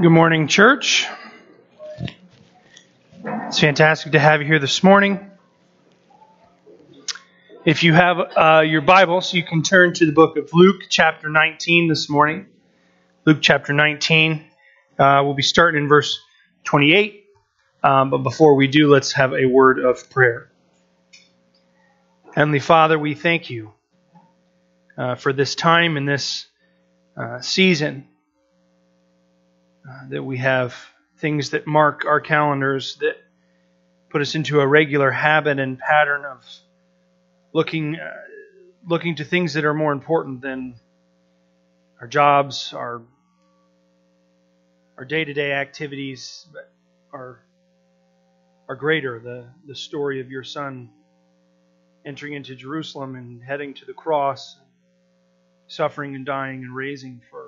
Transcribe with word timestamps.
Good 0.00 0.08
morning, 0.08 0.48
church. 0.48 1.06
It's 3.22 3.60
fantastic 3.60 4.12
to 4.12 4.18
have 4.18 4.40
you 4.40 4.46
here 4.46 4.58
this 4.58 4.82
morning. 4.82 5.30
If 7.66 7.82
you 7.82 7.92
have 7.92 8.18
uh, 8.18 8.62
your 8.64 8.80
Bibles, 8.80 9.34
you 9.34 9.42
can 9.42 9.62
turn 9.62 9.92
to 9.92 10.06
the 10.06 10.12
book 10.12 10.38
of 10.38 10.54
Luke, 10.54 10.84
chapter 10.88 11.28
19, 11.28 11.88
this 11.88 12.08
morning. 12.08 12.46
Luke, 13.26 13.40
chapter 13.42 13.74
19. 13.74 14.42
Uh, 14.98 15.20
we'll 15.22 15.34
be 15.34 15.42
starting 15.42 15.82
in 15.82 15.88
verse 15.88 16.18
28. 16.64 17.26
Um, 17.82 18.08
but 18.08 18.22
before 18.22 18.54
we 18.54 18.68
do, 18.68 18.90
let's 18.90 19.12
have 19.12 19.34
a 19.34 19.44
word 19.44 19.80
of 19.80 20.08
prayer. 20.08 20.50
Heavenly 22.34 22.60
Father, 22.60 22.98
we 22.98 23.14
thank 23.14 23.50
you 23.50 23.74
uh, 24.96 25.16
for 25.16 25.34
this 25.34 25.54
time 25.54 25.98
and 25.98 26.08
this 26.08 26.46
uh, 27.18 27.42
season 27.42 28.08
uh, 29.88 30.08
that 30.08 30.22
we 30.22 30.38
have 30.38 30.74
things 31.18 31.50
that 31.50 31.66
mark 31.66 32.04
our 32.06 32.20
calendars 32.20 32.96
that 32.96 33.16
put 34.10 34.22
us 34.22 34.34
into 34.34 34.60
a 34.60 34.66
regular 34.66 35.10
habit 35.10 35.58
and 35.58 35.78
pattern 35.78 36.24
of 36.24 36.44
looking 37.52 37.96
uh, 37.96 38.10
looking 38.86 39.16
to 39.16 39.24
things 39.24 39.54
that 39.54 39.64
are 39.64 39.74
more 39.74 39.92
important 39.92 40.40
than 40.40 40.74
our 42.00 42.06
jobs, 42.06 42.72
our 42.72 43.02
our 44.96 45.04
day-to-day 45.04 45.52
activities, 45.52 46.46
are 47.12 47.40
are 48.68 48.76
greater. 48.76 49.18
The 49.20 49.48
the 49.66 49.74
story 49.74 50.20
of 50.20 50.30
your 50.30 50.44
son 50.44 50.90
entering 52.06 52.34
into 52.34 52.54
Jerusalem 52.54 53.16
and 53.16 53.42
heading 53.42 53.74
to 53.74 53.84
the 53.84 53.92
cross, 53.92 54.58
suffering 55.66 56.14
and 56.14 56.24
dying 56.24 56.62
and 56.64 56.74
raising 56.74 57.20
for 57.30 57.39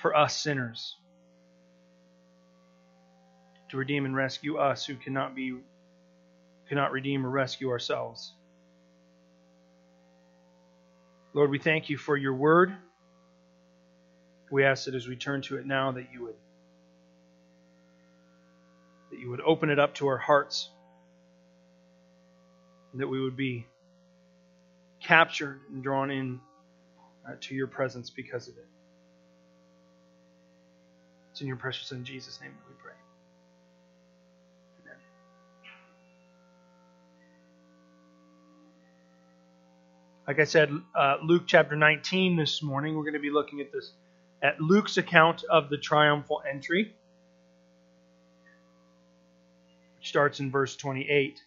for 0.00 0.16
us 0.16 0.36
sinners 0.36 0.96
to 3.70 3.76
redeem 3.76 4.04
and 4.04 4.16
rescue 4.16 4.56
us 4.56 4.84
who 4.84 4.96
cannot 4.96 5.34
be 5.34 5.56
cannot 6.68 6.92
redeem 6.92 7.26
or 7.26 7.30
rescue 7.30 7.68
ourselves. 7.70 8.32
Lord, 11.34 11.50
we 11.50 11.58
thank 11.58 11.90
you 11.90 11.98
for 11.98 12.16
your 12.16 12.34
word. 12.34 12.74
We 14.50 14.64
ask 14.64 14.86
that 14.86 14.94
as 14.94 15.06
we 15.06 15.16
turn 15.16 15.42
to 15.42 15.58
it 15.58 15.66
now 15.66 15.92
that 15.92 16.06
you 16.12 16.22
would 16.24 16.34
that 19.10 19.18
you 19.18 19.30
would 19.30 19.40
open 19.40 19.70
it 19.70 19.78
up 19.78 19.94
to 19.96 20.06
our 20.08 20.18
hearts 20.18 20.70
and 22.92 23.00
that 23.00 23.08
we 23.08 23.20
would 23.20 23.36
be 23.36 23.66
captured 25.00 25.60
and 25.72 25.82
drawn 25.82 26.10
in 26.10 26.40
uh, 27.28 27.34
to 27.40 27.54
your 27.54 27.66
presence 27.66 28.10
because 28.10 28.48
of 28.48 28.56
it. 28.56 28.69
It's 31.40 31.42
in 31.42 31.48
your 31.48 31.56
precious 31.56 31.86
Son, 31.88 32.04
Jesus' 32.04 32.38
name, 32.42 32.50
that 32.50 32.68
we 32.68 32.74
pray. 32.82 32.92
Amen. 34.84 34.98
Like 40.26 40.38
I 40.38 40.44
said, 40.44 40.70
uh, 40.94 41.16
Luke 41.22 41.44
chapter 41.46 41.76
19 41.76 42.36
this 42.36 42.62
morning, 42.62 42.94
we're 42.94 43.04
going 43.04 43.14
to 43.14 43.20
be 43.20 43.30
looking 43.30 43.62
at 43.62 43.72
this 43.72 43.92
at 44.42 44.60
Luke's 44.60 44.98
account 44.98 45.42
of 45.44 45.70
the 45.70 45.78
triumphal 45.78 46.42
entry, 46.46 46.94
which 49.96 50.08
starts 50.08 50.40
in 50.40 50.50
verse 50.50 50.76
28. 50.76 51.40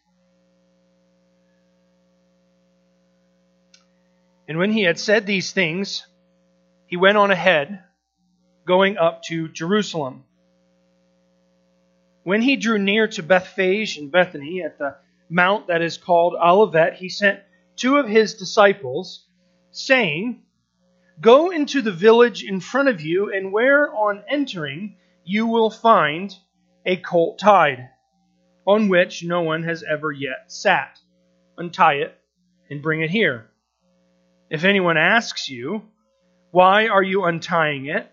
And 4.48 4.58
when 4.58 4.72
he 4.72 4.82
had 4.82 4.98
said 4.98 5.28
these 5.28 5.52
things, 5.52 6.08
he 6.88 6.98
went 6.98 7.16
on 7.20 7.30
ahead 7.30 7.84
going 8.66 8.98
up 8.98 9.24
to 9.24 9.48
Jerusalem. 9.50 10.24
When 12.24 12.42
he 12.42 12.56
drew 12.56 12.80
near 12.80 13.08
to 13.10 13.24
Bethphage 13.24 13.98
and 13.98 14.12
Bethany 14.12 14.62
at 14.64 14.78
the 14.78 14.96
mount 15.30 15.68
that 15.68 15.82
is 15.82 15.98
called 15.98 16.36
Olivet, 16.36 16.96
he 16.96 17.10
sent 17.10 17.40
two 17.76 17.98
of 17.98 18.08
his 18.08 18.36
disciples, 18.36 19.28
saying, 19.72 20.42
Go 21.20 21.52
into 21.52 21.82
the 21.82 21.92
village 21.92 22.44
in 22.44 22.60
front 22.60 22.90
of 22.90 23.02
you, 23.02 23.34
and 23.34 23.52
where 23.52 23.94
on 23.94 24.24
entering 24.30 24.96
you 25.26 25.48
will 25.48 25.70
find 25.70 26.36
a 26.86 26.98
colt 26.98 27.40
tied, 27.40 27.90
on 28.66 28.90
which 28.90 29.24
no 29.24 29.42
one 29.42 29.64
has 29.64 29.84
ever 29.84 30.12
yet 30.12 30.52
sat. 30.52 31.00
Untie 31.58 31.96
it 31.96 32.18
and 32.70 32.82
bring 32.82 33.02
it 33.02 33.10
here. 33.10 33.50
If 34.50 34.64
anyone 34.64 34.98
asks 34.98 35.50
you, 35.50 35.84
Why 36.52 36.88
are 36.88 37.04
you 37.04 37.26
untying 37.26 37.88
it? 37.88 38.13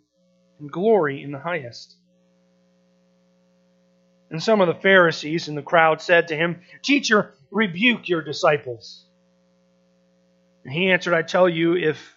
and 0.61 0.71
glory 0.71 1.21
in 1.21 1.31
the 1.31 1.39
highest. 1.39 1.95
And 4.29 4.41
some 4.41 4.61
of 4.61 4.67
the 4.67 4.81
Pharisees 4.81 5.49
in 5.49 5.55
the 5.55 5.61
crowd 5.61 6.01
said 6.01 6.29
to 6.29 6.37
him, 6.37 6.61
Teacher, 6.81 7.33
rebuke 7.51 8.07
your 8.07 8.21
disciples. 8.21 9.03
And 10.63 10.73
he 10.73 10.91
answered, 10.91 11.13
I 11.13 11.23
tell 11.23 11.49
you, 11.49 11.75
if 11.75 12.15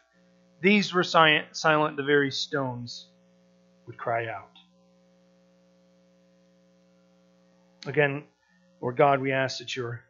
these 0.60 0.94
were 0.94 1.02
silent, 1.02 1.96
the 1.96 2.04
very 2.06 2.30
stones 2.30 3.08
would 3.86 3.96
cry 3.96 4.28
out. 4.28 4.50
Again, 7.86 8.24
Lord 8.80 8.96
God, 8.96 9.20
we 9.20 9.32
ask 9.32 9.58
that 9.58 9.74
your 9.74 10.04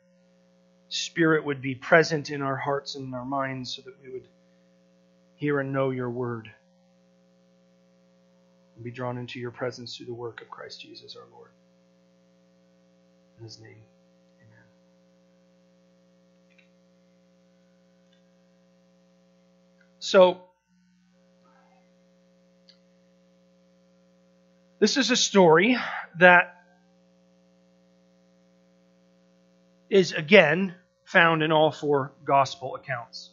Spirit 0.88 1.44
would 1.44 1.62
be 1.62 1.74
present 1.74 2.30
in 2.30 2.42
our 2.42 2.56
hearts 2.56 2.94
and 2.94 3.08
in 3.08 3.14
our 3.14 3.24
minds 3.24 3.74
so 3.74 3.82
that 3.82 3.94
we 4.02 4.12
would 4.12 4.28
hear 5.36 5.58
and 5.58 5.72
know 5.72 5.90
your 5.90 6.10
word 6.10 6.50
and 8.74 8.84
be 8.84 8.90
drawn 8.90 9.18
into 9.18 9.38
your 9.38 9.50
presence 9.50 9.96
through 9.96 10.06
the 10.06 10.14
work 10.14 10.40
of 10.40 10.50
Christ 10.50 10.80
Jesus 10.80 11.16
our 11.16 11.26
Lord. 11.32 11.50
In 13.38 13.44
his 13.44 13.60
name, 13.60 13.82
amen. 14.40 14.64
So, 19.98 20.40
this 24.78 24.96
is 24.96 25.10
a 25.10 25.16
story 25.16 25.76
that 26.18 26.54
is 29.90 30.12
again 30.12 30.74
found 31.04 31.42
in 31.42 31.52
all 31.52 31.70
four 31.70 32.12
gospel 32.24 32.74
accounts. 32.74 33.30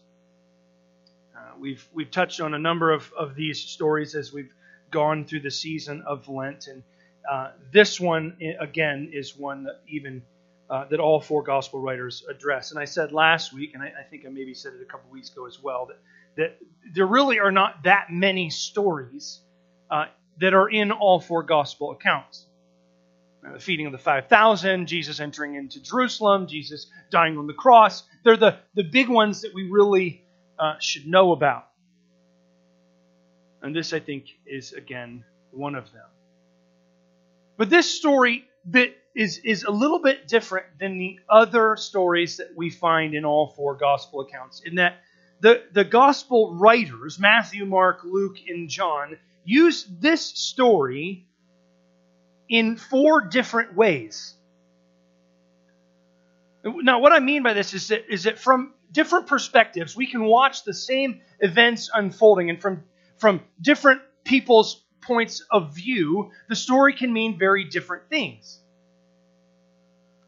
Uh, 1.36 1.54
we've 1.60 1.88
we've 1.94 2.12
touched 2.12 2.42
on 2.42 2.54
a 2.54 2.60
number 2.60 2.92
of, 2.92 3.12
of 3.18 3.36
these 3.36 3.60
stories 3.60 4.16
as 4.16 4.32
we've 4.34 4.54
gone 4.92 5.26
through 5.26 5.42
the 5.42 5.52
season 5.52 6.04
of 6.06 6.28
Lent, 6.28 6.68
and 6.68 6.84
uh, 7.30 7.52
this 7.72 8.00
one 8.00 8.38
again 8.60 9.12
is 9.14 9.36
one 9.36 9.64
that 9.64 9.82
even 9.88 10.22
uh, 10.70 10.86
that 10.86 11.00
all 11.00 11.20
four 11.20 11.44
gospel 11.44 11.82
writers 11.82 12.24
address. 12.30 12.72
And 12.72 12.80
I 12.80 12.86
said 12.86 13.12
last 13.12 13.54
week, 13.54 13.74
and 13.74 13.84
I, 13.84 13.88
I 13.88 14.04
think 14.10 14.26
I 14.26 14.30
maybe 14.30 14.54
said 14.54 14.74
it 14.74 14.82
a 14.82 14.86
couple 14.86 15.12
weeks 15.12 15.32
ago 15.32 15.46
as 15.46 15.62
well, 15.62 15.88
that 15.88 15.98
that 16.38 16.58
there 16.94 17.06
really 17.06 17.40
are 17.40 17.52
not 17.52 17.84
that 17.84 18.08
many 18.10 18.50
stories 18.50 19.42
uh, 19.90 20.06
that 20.40 20.54
are 20.54 20.70
in 20.70 20.92
all 20.92 21.20
four 21.20 21.44
gospel 21.44 21.92
accounts. 21.92 22.46
Uh, 23.46 23.54
the 23.54 23.60
feeding 23.60 23.88
of 23.88 23.92
the 23.92 23.98
5,000, 23.98 24.88
Jesus 24.88 25.20
entering 25.20 25.56
into 25.56 25.82
Jerusalem, 25.82 26.48
Jesus 26.48 26.88
dying 27.10 27.38
on 27.38 27.48
the 27.48 27.54
cross. 27.54 28.04
They're 28.24 28.38
the, 28.38 28.60
the 28.76 28.84
big 28.84 29.10
ones 29.10 29.42
that 29.42 29.54
we 29.54 29.70
really 29.70 30.24
uh, 30.60 30.76
should 30.80 31.08
know 31.08 31.32
about. 31.32 31.68
And 33.62 33.76
this, 33.76 33.94
I 33.94 34.00
think, 34.00 34.26
is 34.46 34.74
again 34.74 35.24
one 35.52 35.76
of 35.76 35.92
them. 35.92 36.08
But 37.58 37.70
this 37.70 37.90
story 37.90 38.46
bit 38.70 38.98
is, 39.14 39.40
is 39.44 39.64
a 39.64 39.72
little 39.72 40.00
bit 40.00 40.28
different 40.28 40.66
than 40.80 40.98
the 40.98 41.20
other 41.30 41.76
stories 41.76 42.38
that 42.38 42.56
we 42.56 42.70
find 42.70 43.14
in 43.14 43.26
all 43.26 43.48
four 43.48 43.76
gospel 43.76 44.22
accounts, 44.22 44.62
in 44.62 44.76
that 44.76 44.96
the, 45.42 45.64
the 45.74 45.84
gospel 45.84 46.56
writers, 46.56 47.20
Matthew, 47.20 47.66
Mark, 47.66 48.02
Luke, 48.04 48.38
and 48.48 48.70
John, 48.70 49.18
use 49.44 49.86
this 50.00 50.22
story 50.22 51.26
in 52.48 52.78
four 52.78 53.22
different 53.22 53.76
ways. 53.76 54.36
Now, 56.64 57.00
what 57.00 57.12
I 57.12 57.20
mean 57.20 57.42
by 57.42 57.54
this 57.54 57.74
is 57.74 57.88
that, 57.88 58.12
is 58.14 58.24
that 58.24 58.38
from 58.38 58.74
different 58.92 59.26
perspectives, 59.28 59.96
we 59.96 60.06
can 60.06 60.24
watch 60.26 60.64
the 60.64 60.76
same 60.76 61.22
events 61.40 61.90
unfolding, 61.94 62.52
and 62.52 62.62
from, 62.62 62.84
from 63.22 63.40
different 63.62 64.02
people's 64.24 64.84
points 65.02 65.46
of 65.52 65.76
view, 65.76 66.32
the 66.50 66.56
story 66.56 66.94
can 66.94 67.14
mean 67.14 67.38
very 67.38 67.64
different 67.64 68.10
things. 68.10 68.60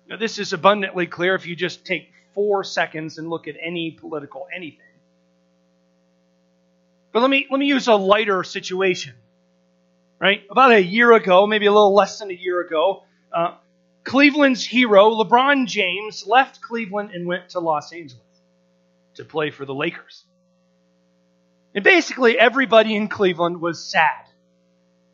Now, 0.08 0.18
this 0.18 0.38
is 0.38 0.54
abundantly 0.54 1.08
clear 1.08 1.34
if 1.34 1.48
you 1.48 1.56
just 1.56 1.86
take 1.86 2.12
four 2.36 2.64
seconds 2.64 3.18
and 3.18 3.32
look 3.32 3.48
at 3.48 3.56
any 3.60 3.92
political 3.92 4.48
anything. 4.56 4.80
But 7.12 7.22
let 7.22 7.32
me 7.32 7.48
let 7.50 7.60
me 7.60 7.66
use 7.66 7.88
a 7.88 7.96
lighter 7.96 8.44
situation. 8.44 9.16
Right, 10.20 10.44
about 10.50 10.72
a 10.72 10.82
year 10.82 11.12
ago, 11.14 11.48
maybe 11.48 11.66
a 11.66 11.72
little 11.72 11.94
less 11.94 12.20
than 12.20 12.30
a 12.30 12.34
year 12.34 12.62
ago, 12.62 13.04
uh, 13.34 13.56
Cleveland's 14.04 14.66
hero 14.66 15.10
LeBron 15.10 15.66
James 15.68 16.26
left 16.28 16.62
Cleveland 16.62 17.12
and 17.12 17.28
went 17.28 17.50
to 17.50 17.60
Los 17.60 17.92
Angeles 17.92 18.22
to 19.16 19.26
play 19.26 19.50
for 19.50 19.66
the 19.66 19.74
Lakers. 19.74 20.24
And 21.76 21.84
basically, 21.84 22.38
everybody 22.38 22.96
in 22.96 23.08
Cleveland 23.08 23.60
was 23.60 23.84
sad. 23.84 24.26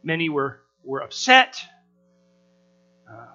Many 0.04 0.30
were 0.30 0.62
were 0.84 1.02
upset. 1.02 1.58
Uh, 3.10 3.28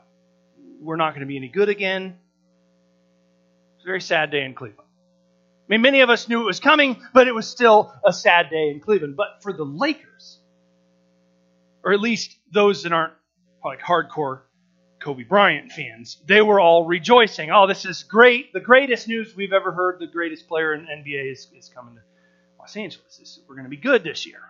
we're 0.81 0.97
not 0.97 1.11
going 1.11 1.21
to 1.21 1.27
be 1.27 1.37
any 1.37 1.49
good 1.49 1.69
again. 1.69 2.19
It's 3.77 3.85
a 3.85 3.87
very 3.87 4.01
sad 4.01 4.31
day 4.31 4.45
in 4.45 4.55
Cleveland. 4.55 4.89
I 4.89 5.67
mean, 5.69 5.81
many 5.81 6.01
of 6.01 6.11
us 6.11 6.29
knew 6.29 6.43
it 6.43 6.45
was 6.45 6.61
coming, 6.61 7.03
but 7.15 7.27
it 7.27 7.35
was 7.35 7.49
still 7.49 7.95
a 8.05 8.13
sad 8.13 8.51
day 8.51 8.69
in 8.69 8.81
Cleveland. 8.81 9.17
But 9.17 9.43
for 9.43 9.53
the 9.53 9.65
Lakers, 9.65 10.39
or 11.83 11.95
at 11.95 12.01
least 12.01 12.37
those 12.53 12.83
that 12.83 12.93
aren't 12.93 13.15
like 13.65 13.81
hardcore 13.81 14.43
Kobe 15.01 15.23
Bryant 15.23 15.73
fans, 15.73 16.21
they 16.27 16.43
were 16.43 16.61
all 16.61 16.85
rejoicing. 16.85 17.51
Oh, 17.51 17.67
this 17.67 17.87
is 17.87 18.03
great. 18.03 18.53
The 18.53 18.61
greatest 18.61 19.09
news 19.09 19.35
we've 19.35 19.55
ever 19.55 19.73
heard. 19.73 19.99
The 20.01 20.07
greatest 20.07 20.47
player 20.49 20.75
in 20.75 20.83
NBA 20.83 21.33
is, 21.33 21.49
is 21.57 21.71
coming 21.75 21.95
to 21.95 22.01
Los 22.65 22.77
Angeles. 22.79 23.19
This, 23.19 23.41
we're 23.47 23.57
going 23.57 23.67
to 23.67 23.71
be 23.71 23.77
good 23.77 24.03
this 24.03 24.25
year. 24.25 24.41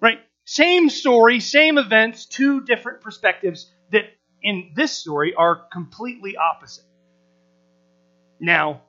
Right? 0.00 0.18
Same 0.44 0.90
story, 0.90 1.38
same 1.38 1.78
events, 1.78 2.26
two 2.26 2.62
different 2.62 3.00
perspectives 3.00 3.70
that 3.92 4.06
in 4.42 4.72
this 4.74 4.90
story 4.90 5.32
are 5.32 5.54
completely 5.72 6.36
opposite. 6.36 6.84
Now, 8.40 8.82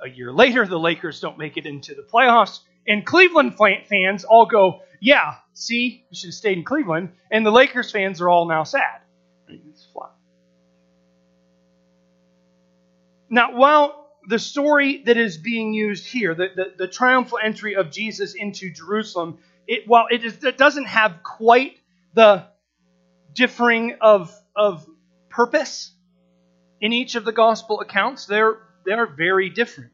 a 0.00 0.08
year 0.08 0.32
later, 0.32 0.64
the 0.64 0.78
Lakers 0.78 1.18
don't 1.18 1.38
make 1.38 1.56
it 1.56 1.66
into 1.66 1.96
the 1.96 2.02
playoffs, 2.02 2.60
and 2.86 3.04
Cleveland 3.04 3.56
fans 3.56 4.22
all 4.22 4.46
go, 4.46 4.82
Yeah, 5.00 5.34
see, 5.52 6.06
you 6.08 6.16
should 6.16 6.28
have 6.28 6.34
stayed 6.34 6.58
in 6.58 6.64
Cleveland. 6.64 7.08
And 7.32 7.44
the 7.44 7.50
Lakers 7.50 7.90
fans 7.90 8.20
are 8.20 8.28
all 8.28 8.46
now 8.46 8.62
sad. 8.62 9.00
It's 9.48 9.88
flat. 9.92 10.12
Now, 13.28 13.56
while 13.56 14.01
the 14.28 14.38
story 14.38 15.02
that 15.04 15.16
is 15.16 15.36
being 15.36 15.72
used 15.72 16.06
here, 16.06 16.34
the, 16.34 16.48
the, 16.54 16.72
the 16.78 16.88
triumphal 16.88 17.38
entry 17.42 17.74
of 17.76 17.90
Jesus 17.90 18.34
into 18.34 18.70
Jerusalem, 18.70 19.38
it, 19.66 19.86
while 19.86 20.06
it, 20.10 20.24
is, 20.24 20.42
it 20.44 20.58
doesn't 20.58 20.86
have 20.86 21.22
quite 21.22 21.78
the 22.14 22.46
differing 23.32 23.96
of, 24.00 24.34
of 24.54 24.86
purpose 25.28 25.92
in 26.80 26.92
each 26.92 27.14
of 27.14 27.24
the 27.24 27.32
gospel 27.32 27.80
accounts, 27.80 28.26
they're, 28.26 28.58
they're 28.84 29.06
very 29.06 29.50
different. 29.50 29.92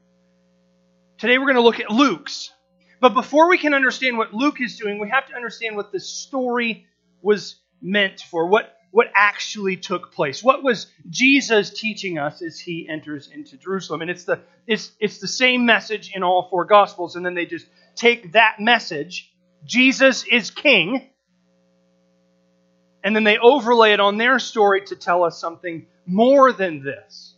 Today 1.18 1.38
we're 1.38 1.44
going 1.44 1.56
to 1.56 1.62
look 1.62 1.80
at 1.80 1.90
Luke's. 1.90 2.52
But 3.00 3.14
before 3.14 3.48
we 3.48 3.58
can 3.58 3.74
understand 3.74 4.18
what 4.18 4.34
Luke 4.34 4.60
is 4.60 4.76
doing, 4.76 4.98
we 4.98 5.10
have 5.10 5.26
to 5.28 5.34
understand 5.34 5.76
what 5.76 5.92
the 5.92 6.00
story 6.00 6.86
was 7.22 7.60
meant 7.80 8.20
for, 8.20 8.48
what, 8.48 8.77
what 8.90 9.08
actually 9.14 9.76
took 9.76 10.12
place. 10.12 10.42
What 10.42 10.62
was 10.62 10.86
Jesus 11.10 11.70
teaching 11.70 12.18
us 12.18 12.42
as 12.42 12.58
he 12.58 12.88
enters 12.88 13.28
into 13.32 13.56
Jerusalem? 13.56 14.02
And 14.02 14.10
it's 14.10 14.24
the, 14.24 14.40
it's, 14.66 14.92
it's 14.98 15.18
the 15.18 15.28
same 15.28 15.66
message 15.66 16.12
in 16.14 16.22
all 16.22 16.48
four 16.48 16.64
Gospels, 16.64 17.16
and 17.16 17.24
then 17.24 17.34
they 17.34 17.46
just 17.46 17.66
take 17.94 18.32
that 18.32 18.60
message, 18.60 19.30
Jesus 19.64 20.24
is 20.24 20.50
king, 20.50 21.10
and 23.04 23.14
then 23.14 23.24
they 23.24 23.38
overlay 23.38 23.92
it 23.92 24.00
on 24.00 24.16
their 24.16 24.38
story 24.38 24.82
to 24.86 24.96
tell 24.96 25.24
us 25.24 25.38
something 25.38 25.86
more 26.06 26.52
than 26.52 26.82
this. 26.82 27.34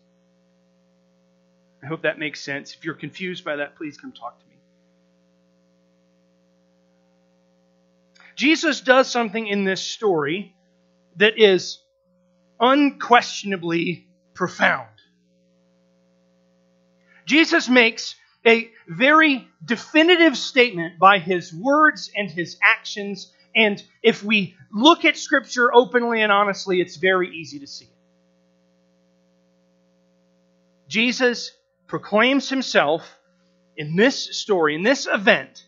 I 1.82 1.87
hope 1.87 2.03
that 2.03 2.19
makes 2.19 2.41
sense. 2.41 2.75
If 2.75 2.85
you're 2.85 2.94
confused 2.94 3.44
by 3.44 3.56
that, 3.56 3.76
please 3.76 3.96
come 3.96 4.12
talk 4.12 4.38
to 4.38 4.46
me. 4.46 4.50
Jesus 8.37 8.81
does 8.81 9.11
something 9.11 9.46
in 9.46 9.64
this 9.64 9.82
story 9.82 10.55
that 11.20 11.38
is 11.38 11.82
unquestionably 12.58 14.08
profound. 14.34 14.88
Jesus 17.26 17.69
makes 17.69 18.14
a 18.46 18.70
very 18.88 19.46
definitive 19.62 20.37
statement 20.37 20.99
by 20.99 21.19
his 21.19 21.52
words 21.52 22.11
and 22.17 22.31
his 22.31 22.56
actions. 22.62 23.31
And 23.55 23.82
if 24.02 24.25
we 24.25 24.56
look 24.72 25.05
at 25.05 25.19
Scripture 25.19 25.72
openly 25.75 26.22
and 26.22 26.32
honestly, 26.32 26.81
it's 26.81 26.96
very 26.96 27.37
easy 27.37 27.58
to 27.61 27.67
see. 27.67 27.90
Jesus 30.88 31.52
proclaims 31.87 32.49
himself 32.49 33.14
in 33.76 33.94
this 33.94 34.38
story, 34.38 34.75
in 34.75 34.82
this 34.82 35.06
event, 35.06 35.67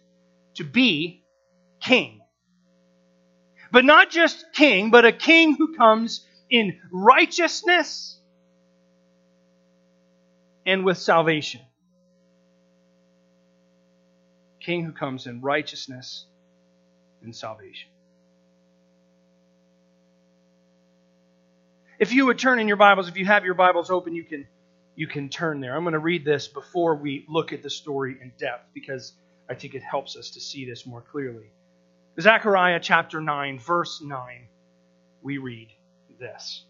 to 0.54 0.64
be 0.64 1.25
king. 1.78 2.22
But 3.73 3.87
not 3.87 4.11
just 4.11 4.53
king, 4.53 4.91
but 4.91 5.07
a 5.07 5.13
king 5.13 5.57
who 5.57 5.75
comes 5.75 6.27
in 6.51 6.79
righteousness 6.93 8.19
and 10.67 10.85
with 10.85 10.99
salvation. 10.99 11.63
King 14.61 14.85
who 14.85 14.93
comes 14.93 15.27
in 15.27 15.41
righteousness 15.41 16.27
and 17.23 17.35
salvation. 17.35 17.89
If 21.99 22.12
you 22.12 22.26
would 22.26 22.38
turn 22.38 22.59
in 22.59 22.69
your 22.69 22.76
Bibles, 22.76 23.09
if 23.09 23.17
you 23.17 23.25
have 23.25 23.45
your 23.45 23.55
Bibles 23.55 23.91
open, 23.91 24.14
you 24.14 24.25
can 24.25 24.47
you 24.97 25.07
can 25.07 25.31
turn 25.31 25.61
there. 25.61 25.75
I'm 25.75 25.85
going 25.85 25.95
to 25.95 25.99
read 25.99 26.26
this 26.26 26.47
before 26.47 26.97
we 26.97 27.25
look 27.26 27.55
at 27.55 27.62
the 27.62 27.71
story 27.71 28.19
in 28.21 28.33
depth 28.38 28.69
because 28.75 29.14
I 29.49 29.55
think 29.55 29.75
it 29.75 29.83
helps 29.83 30.17
us 30.17 30.31
to 30.33 30.41
see 30.41 30.67
this 30.67 30.85
more 30.85 31.00
clearly. 31.00 31.50
Zechariah 32.21 32.81
chapter 32.81 33.21
9, 33.21 33.59
verse 33.59 34.02
9, 34.02 34.47
we 35.23 35.38
read 35.38 35.69
this. 36.19 36.64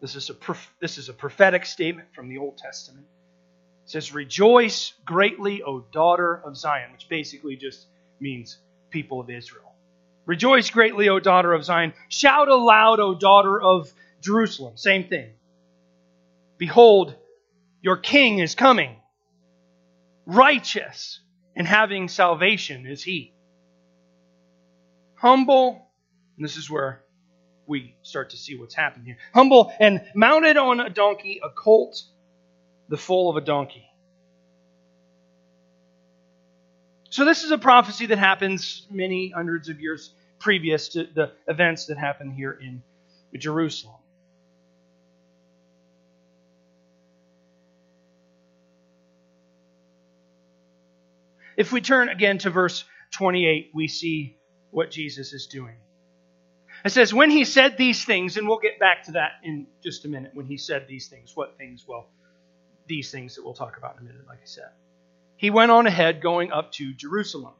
This 0.00 0.16
is 0.16 0.30
a, 0.30 0.36
this 0.80 0.96
is 0.96 1.08
a 1.08 1.12
prophetic 1.12 1.66
statement 1.66 2.08
from 2.14 2.28
the 2.28 2.38
Old 2.38 2.56
Testament. 2.56 3.06
It 3.84 3.90
says, 3.90 4.14
Rejoice 4.14 4.94
greatly, 5.04 5.62
O 5.62 5.80
daughter 5.80 6.40
of 6.44 6.56
Zion, 6.56 6.92
which 6.92 7.08
basically 7.08 7.56
just 7.56 7.86
means 8.20 8.58
people 8.90 9.20
of 9.20 9.28
Israel. 9.28 9.74
Rejoice 10.24 10.70
greatly, 10.70 11.10
O 11.10 11.20
daughter 11.20 11.52
of 11.52 11.64
Zion. 11.64 11.92
Shout 12.08 12.48
aloud, 12.48 13.00
O 13.00 13.14
daughter 13.14 13.60
of 13.60 13.92
Jerusalem. 14.22 14.78
Same 14.78 15.04
thing. 15.04 15.32
Behold, 16.56 17.14
your 17.82 17.98
king 17.98 18.38
is 18.38 18.54
coming. 18.54 18.96
Righteous 20.24 21.20
and 21.54 21.66
having 21.66 22.08
salvation 22.08 22.86
is 22.86 23.02
he. 23.02 23.33
Humble, 25.16 25.88
and 26.36 26.44
this 26.44 26.56
is 26.56 26.70
where 26.70 27.02
we 27.66 27.96
start 28.02 28.30
to 28.30 28.36
see 28.36 28.56
what's 28.56 28.74
happening 28.74 29.06
here. 29.06 29.18
Humble 29.32 29.72
and 29.80 30.02
mounted 30.14 30.56
on 30.56 30.80
a 30.80 30.90
donkey, 30.90 31.40
a 31.42 31.50
colt, 31.50 32.02
the 32.88 32.96
foal 32.96 33.30
of 33.30 33.36
a 33.36 33.40
donkey. 33.40 33.86
So, 37.10 37.24
this 37.24 37.44
is 37.44 37.52
a 37.52 37.58
prophecy 37.58 38.06
that 38.06 38.18
happens 38.18 38.86
many 38.90 39.30
hundreds 39.30 39.68
of 39.68 39.80
years 39.80 40.12
previous 40.40 40.88
to 40.90 41.04
the 41.04 41.32
events 41.46 41.86
that 41.86 41.96
happen 41.96 42.30
here 42.32 42.52
in 42.52 42.82
Jerusalem. 43.38 43.96
If 51.56 51.72
we 51.72 51.80
turn 51.80 52.08
again 52.08 52.38
to 52.38 52.50
verse 52.50 52.84
28, 53.12 53.70
we 53.74 53.86
see 53.86 54.36
what 54.74 54.90
Jesus 54.90 55.32
is 55.32 55.46
doing. 55.46 55.76
It 56.84 56.90
says, 56.90 57.14
When 57.14 57.30
he 57.30 57.44
said 57.44 57.78
these 57.78 58.04
things, 58.04 58.36
and 58.36 58.46
we'll 58.46 58.58
get 58.58 58.78
back 58.78 59.04
to 59.04 59.12
that 59.12 59.32
in 59.42 59.66
just 59.82 60.04
a 60.04 60.08
minute, 60.08 60.32
when 60.34 60.46
he 60.46 60.58
said 60.58 60.86
these 60.88 61.08
things. 61.08 61.32
What 61.34 61.56
things? 61.56 61.84
Well, 61.86 62.08
these 62.86 63.10
things 63.10 63.36
that 63.36 63.44
we'll 63.44 63.54
talk 63.54 63.78
about 63.78 63.96
in 63.96 64.02
a 64.02 64.04
minute, 64.04 64.26
like 64.26 64.40
I 64.42 64.46
said. 64.46 64.68
He 65.36 65.50
went 65.50 65.70
on 65.70 65.86
ahead, 65.86 66.20
going 66.20 66.52
up 66.52 66.72
to 66.72 66.92
Jerusalem. 66.92 67.54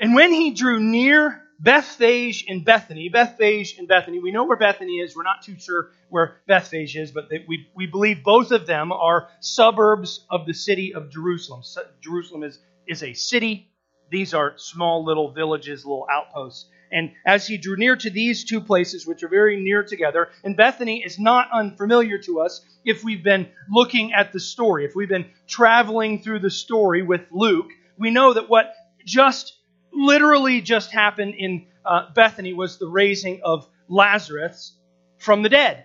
And 0.00 0.14
when 0.14 0.32
he 0.32 0.50
drew 0.50 0.80
near 0.80 1.42
Bethphage 1.60 2.46
and 2.48 2.64
Bethany. 2.64 3.10
Bethphage 3.10 3.76
and 3.78 3.86
Bethany. 3.86 4.18
We 4.18 4.32
know 4.32 4.44
where 4.44 4.56
Bethany 4.56 4.94
is. 4.94 5.14
We're 5.14 5.24
not 5.24 5.42
too 5.42 5.58
sure 5.58 5.90
where 6.08 6.38
Bethphage 6.46 6.96
is, 6.96 7.10
but 7.10 7.28
they, 7.28 7.44
we, 7.46 7.68
we 7.74 7.86
believe 7.86 8.24
both 8.24 8.50
of 8.50 8.66
them 8.66 8.92
are 8.92 9.28
suburbs 9.40 10.24
of 10.30 10.46
the 10.46 10.54
city 10.54 10.94
of 10.94 11.10
Jerusalem. 11.10 11.62
So, 11.62 11.82
Jerusalem 12.00 12.44
is, 12.44 12.58
is 12.86 13.02
a 13.02 13.12
city. 13.12 13.69
These 14.10 14.34
are 14.34 14.54
small 14.56 15.04
little 15.04 15.32
villages, 15.32 15.84
little 15.84 16.06
outposts. 16.10 16.66
And 16.92 17.12
as 17.24 17.46
he 17.46 17.56
drew 17.56 17.76
near 17.76 17.94
to 17.96 18.10
these 18.10 18.44
two 18.44 18.60
places, 18.60 19.06
which 19.06 19.22
are 19.22 19.28
very 19.28 19.62
near 19.62 19.84
together, 19.84 20.30
and 20.42 20.56
Bethany 20.56 21.04
is 21.04 21.18
not 21.18 21.48
unfamiliar 21.52 22.18
to 22.18 22.40
us 22.40 22.64
if 22.84 23.04
we've 23.04 23.22
been 23.22 23.48
looking 23.70 24.12
at 24.12 24.32
the 24.32 24.40
story, 24.40 24.84
if 24.84 24.96
we've 24.96 25.08
been 25.08 25.30
traveling 25.46 26.20
through 26.20 26.40
the 26.40 26.50
story 26.50 27.02
with 27.02 27.22
Luke, 27.30 27.70
we 27.96 28.10
know 28.10 28.32
that 28.32 28.48
what 28.48 28.74
just 29.04 29.56
literally 29.92 30.60
just 30.60 30.90
happened 30.90 31.34
in 31.36 31.66
uh, 31.84 32.12
Bethany 32.12 32.52
was 32.52 32.78
the 32.78 32.88
raising 32.88 33.40
of 33.44 33.68
Lazarus 33.88 34.76
from 35.18 35.42
the 35.42 35.48
dead. 35.48 35.84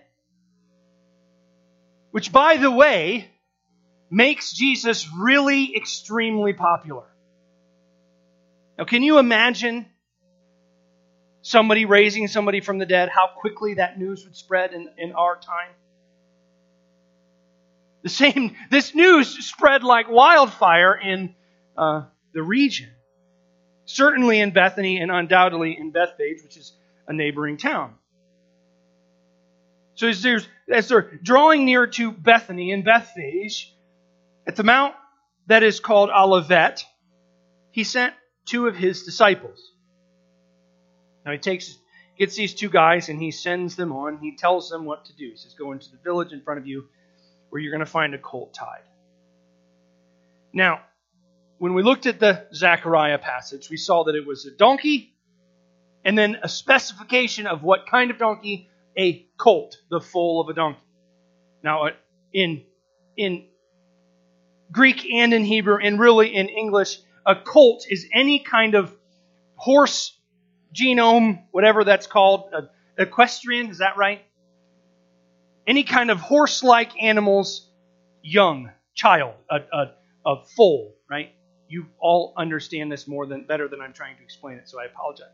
Which, 2.10 2.32
by 2.32 2.56
the 2.56 2.70
way, 2.70 3.30
makes 4.10 4.52
Jesus 4.52 5.08
really 5.16 5.76
extremely 5.76 6.52
popular. 6.52 7.04
Now, 8.78 8.84
can 8.84 9.02
you 9.02 9.18
imagine 9.18 9.86
somebody 11.42 11.84
raising 11.84 12.28
somebody 12.28 12.60
from 12.60 12.78
the 12.78 12.86
dead, 12.86 13.08
how 13.08 13.28
quickly 13.28 13.74
that 13.74 13.98
news 13.98 14.24
would 14.24 14.36
spread 14.36 14.72
in, 14.72 14.88
in 14.98 15.12
our 15.12 15.36
time? 15.36 15.70
The 18.02 18.08
same, 18.08 18.54
this 18.70 18.94
news 18.94 19.46
spread 19.46 19.82
like 19.82 20.10
wildfire 20.10 20.94
in 20.94 21.34
uh, 21.76 22.04
the 22.34 22.42
region. 22.42 22.90
Certainly 23.84 24.40
in 24.40 24.50
Bethany 24.50 24.98
and 24.98 25.10
undoubtedly 25.10 25.76
in 25.78 25.92
Bethphage, 25.92 26.42
which 26.42 26.56
is 26.56 26.72
a 27.06 27.12
neighboring 27.12 27.56
town. 27.56 27.94
So 29.94 30.08
as, 30.08 30.26
as 30.70 30.88
they're 30.88 31.18
drawing 31.22 31.64
near 31.64 31.86
to 31.86 32.12
Bethany 32.12 32.72
and 32.72 32.84
Bethphage, 32.84 33.72
at 34.46 34.56
the 34.56 34.62
mount 34.62 34.94
that 35.46 35.62
is 35.62 35.80
called 35.80 36.10
Olivet, 36.10 36.84
he 37.70 37.84
sent 37.84 38.12
two 38.46 38.66
of 38.66 38.76
his 38.76 39.02
disciples. 39.02 39.72
Now 41.24 41.32
he 41.32 41.38
takes 41.38 41.76
gets 42.18 42.36
these 42.36 42.54
two 42.54 42.70
guys 42.70 43.08
and 43.08 43.20
he 43.20 43.30
sends 43.30 43.76
them 43.76 43.92
on. 43.92 44.18
He 44.18 44.36
tells 44.36 44.70
them 44.70 44.84
what 44.84 45.04
to 45.06 45.12
do. 45.14 45.30
He 45.30 45.36
says, 45.36 45.54
Go 45.54 45.72
into 45.72 45.90
the 45.90 45.98
village 45.98 46.32
in 46.32 46.40
front 46.42 46.58
of 46.60 46.66
you 46.66 46.86
where 47.50 47.60
you're 47.60 47.72
going 47.72 47.84
to 47.84 47.90
find 47.90 48.14
a 48.14 48.18
colt 48.18 48.54
tied. 48.54 48.82
Now, 50.52 50.80
when 51.58 51.74
we 51.74 51.82
looked 51.82 52.06
at 52.06 52.20
the 52.20 52.46
Zechariah 52.54 53.18
passage, 53.18 53.68
we 53.70 53.76
saw 53.76 54.04
that 54.04 54.14
it 54.14 54.26
was 54.26 54.46
a 54.46 54.50
donkey 54.50 55.14
and 56.04 56.16
then 56.16 56.38
a 56.42 56.48
specification 56.48 57.46
of 57.46 57.62
what 57.62 57.86
kind 57.90 58.10
of 58.10 58.18
donkey 58.18 58.70
a 58.96 59.26
colt, 59.36 59.76
the 59.90 60.00
foal 60.00 60.40
of 60.40 60.48
a 60.48 60.54
donkey. 60.54 60.80
Now, 61.62 61.86
uh, 61.86 61.90
in, 62.32 62.64
in 63.16 63.46
Greek 64.70 65.04
and 65.10 65.32
in 65.34 65.44
Hebrew, 65.44 65.78
and 65.82 65.98
really 65.98 66.34
in 66.34 66.48
English, 66.48 66.98
a 67.26 67.34
colt 67.34 67.84
is 67.88 68.06
any 68.14 68.38
kind 68.38 68.74
of 68.74 68.94
horse 69.56 70.16
genome, 70.72 71.42
whatever 71.50 71.82
that's 71.84 72.06
called, 72.06 72.50
uh, 72.56 72.62
equestrian, 72.98 73.68
is 73.68 73.78
that 73.78 73.96
right? 73.96 74.22
Any 75.66 75.82
kind 75.82 76.10
of 76.10 76.18
horse 76.18 76.62
like 76.62 76.90
animal's 77.02 77.68
young, 78.22 78.70
child, 78.94 79.34
a, 79.50 79.56
a, 79.56 79.92
a 80.24 80.44
foal, 80.56 80.94
right? 81.10 81.32
You 81.68 81.86
all 81.98 82.32
understand 82.36 82.92
this 82.92 83.08
more 83.08 83.26
than 83.26 83.44
better 83.44 83.66
than 83.66 83.80
I'm 83.80 83.92
trying 83.92 84.16
to 84.16 84.22
explain 84.22 84.58
it, 84.58 84.68
so 84.68 84.80
I 84.80 84.84
apologize. 84.84 85.28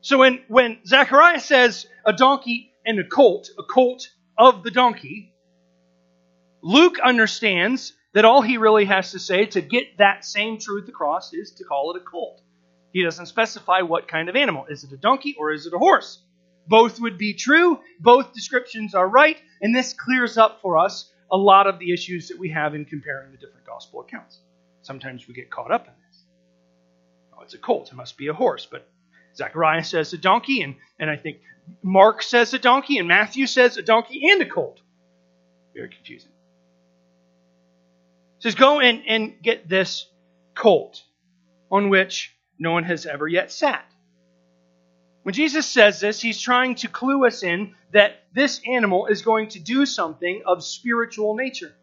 So 0.00 0.18
when, 0.18 0.42
when 0.48 0.78
Zechariah 0.86 1.40
says 1.40 1.86
a 2.04 2.12
donkey 2.12 2.72
and 2.86 2.98
a 2.98 3.04
colt, 3.04 3.50
a 3.58 3.62
colt 3.62 4.08
of 4.38 4.62
the 4.62 4.70
donkey, 4.70 5.34
Luke 6.62 6.98
understands 6.98 7.92
that 8.14 8.24
all 8.24 8.40
he 8.42 8.56
really 8.56 8.84
has 8.86 9.10
to 9.10 9.18
say 9.18 9.44
to 9.46 9.60
get 9.60 9.98
that 9.98 10.24
same 10.24 10.58
truth 10.58 10.88
across 10.88 11.34
is 11.34 11.50
to 11.52 11.64
call 11.64 11.94
it 11.94 12.00
a 12.00 12.04
colt. 12.04 12.40
He 12.92 13.02
doesn't 13.02 13.26
specify 13.26 13.82
what 13.82 14.08
kind 14.08 14.28
of 14.28 14.36
animal. 14.36 14.66
Is 14.70 14.84
it 14.84 14.92
a 14.92 14.96
donkey 14.96 15.34
or 15.38 15.52
is 15.52 15.66
it 15.66 15.74
a 15.74 15.78
horse? 15.78 16.22
Both 16.68 17.00
would 17.00 17.18
be 17.18 17.34
true. 17.34 17.80
Both 18.00 18.32
descriptions 18.32 18.94
are 18.94 19.08
right. 19.08 19.36
And 19.60 19.74
this 19.74 19.92
clears 19.92 20.38
up 20.38 20.60
for 20.62 20.78
us 20.78 21.10
a 21.30 21.36
lot 21.36 21.66
of 21.66 21.80
the 21.80 21.92
issues 21.92 22.28
that 22.28 22.38
we 22.38 22.50
have 22.50 22.74
in 22.74 22.84
comparing 22.84 23.32
the 23.32 23.36
different 23.36 23.66
gospel 23.66 24.00
accounts. 24.00 24.38
Sometimes 24.82 25.26
we 25.26 25.34
get 25.34 25.50
caught 25.50 25.72
up 25.72 25.88
in 25.88 25.92
this. 26.08 26.22
Oh, 27.36 27.42
it's 27.42 27.54
a 27.54 27.58
colt. 27.58 27.90
It 27.90 27.96
must 27.96 28.16
be 28.16 28.28
a 28.28 28.32
horse. 28.32 28.66
But 28.70 28.88
Zechariah 29.34 29.82
says 29.82 30.12
a 30.12 30.18
donkey, 30.18 30.62
and, 30.62 30.76
and 31.00 31.10
I 31.10 31.16
think 31.16 31.38
Mark 31.82 32.22
says 32.22 32.54
a 32.54 32.60
donkey, 32.60 32.98
and 32.98 33.08
Matthew 33.08 33.48
says 33.48 33.76
a 33.76 33.82
donkey 33.82 34.30
and 34.30 34.40
a 34.40 34.48
colt. 34.48 34.80
Very 35.74 35.88
confusing. 35.88 36.30
Says, 38.44 38.56
Go 38.56 38.80
and, 38.80 39.02
and 39.08 39.42
get 39.42 39.70
this 39.70 40.06
colt 40.54 41.02
on 41.70 41.88
which 41.88 42.36
no 42.58 42.72
one 42.72 42.84
has 42.84 43.06
ever 43.06 43.26
yet 43.26 43.50
sat. 43.50 43.86
When 45.22 45.32
Jesus 45.32 45.66
says 45.66 45.98
this, 46.00 46.20
he's 46.20 46.38
trying 46.38 46.74
to 46.76 46.88
clue 46.88 47.26
us 47.26 47.42
in 47.42 47.74
that 47.92 48.24
this 48.34 48.60
animal 48.70 49.06
is 49.06 49.22
going 49.22 49.48
to 49.48 49.60
do 49.60 49.86
something 49.86 50.42
of 50.44 50.62
spiritual 50.62 51.34
nature. 51.36 51.74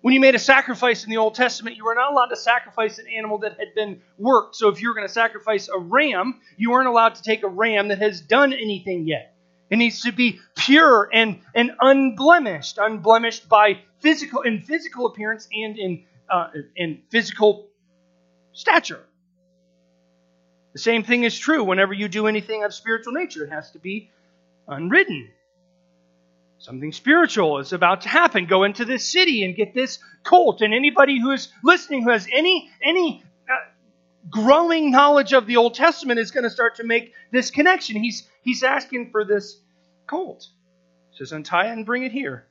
When 0.00 0.12
you 0.12 0.18
made 0.18 0.34
a 0.34 0.40
sacrifice 0.40 1.04
in 1.04 1.10
the 1.10 1.18
Old 1.18 1.36
Testament, 1.36 1.76
you 1.76 1.84
were 1.84 1.94
not 1.94 2.10
allowed 2.10 2.30
to 2.30 2.36
sacrifice 2.36 2.98
an 2.98 3.06
animal 3.06 3.38
that 3.38 3.56
had 3.56 3.72
been 3.76 4.02
worked. 4.18 4.56
So 4.56 4.68
if 4.70 4.82
you 4.82 4.88
were 4.88 4.94
going 4.96 5.06
to 5.06 5.12
sacrifice 5.12 5.68
a 5.68 5.78
ram, 5.78 6.40
you 6.56 6.72
weren't 6.72 6.88
allowed 6.88 7.14
to 7.14 7.22
take 7.22 7.44
a 7.44 7.48
ram 7.48 7.86
that 7.88 8.00
has 8.00 8.20
done 8.20 8.52
anything 8.52 9.06
yet. 9.06 9.35
It 9.68 9.76
needs 9.76 10.02
to 10.02 10.12
be 10.12 10.40
pure 10.54 11.08
and, 11.12 11.40
and 11.54 11.72
unblemished, 11.80 12.78
unblemished 12.78 13.48
by 13.48 13.80
physical 14.00 14.42
in 14.42 14.60
physical 14.60 15.06
appearance 15.06 15.48
and 15.52 15.76
in 15.78 16.04
uh, 16.30 16.48
in 16.76 17.02
physical 17.10 17.68
stature. 18.52 19.04
The 20.72 20.78
same 20.78 21.04
thing 21.04 21.24
is 21.24 21.38
true 21.38 21.64
whenever 21.64 21.94
you 21.94 22.08
do 22.08 22.26
anything 22.26 22.64
of 22.64 22.74
spiritual 22.74 23.12
nature. 23.12 23.44
It 23.44 23.50
has 23.50 23.70
to 23.72 23.78
be 23.78 24.10
unridden. 24.68 25.30
Something 26.58 26.92
spiritual 26.92 27.58
is 27.58 27.72
about 27.72 28.02
to 28.02 28.08
happen. 28.08 28.46
Go 28.46 28.64
into 28.64 28.84
this 28.84 29.10
city 29.10 29.44
and 29.44 29.54
get 29.54 29.74
this 29.74 29.98
colt. 30.24 30.62
And 30.62 30.74
anybody 30.74 31.20
who 31.20 31.30
is 31.30 31.48
listening 31.62 32.02
who 32.02 32.10
has 32.10 32.26
any 32.32 32.70
any 32.82 33.22
uh, 33.48 33.54
growing 34.30 34.90
knowledge 34.90 35.32
of 35.32 35.46
the 35.46 35.56
Old 35.56 35.74
Testament 35.74 36.18
is 36.18 36.30
going 36.30 36.44
to 36.44 36.50
start 36.50 36.76
to 36.76 36.84
make 36.84 37.12
this 37.30 37.50
connection. 37.50 37.96
He's 37.96 38.28
he's 38.46 38.62
asking 38.62 39.10
for 39.10 39.24
this 39.24 39.60
colt. 40.06 40.46
He 41.10 41.18
says, 41.18 41.32
untie 41.32 41.66
it 41.66 41.72
and 41.72 41.84
bring 41.84 42.04
it 42.04 42.12
here. 42.12 42.46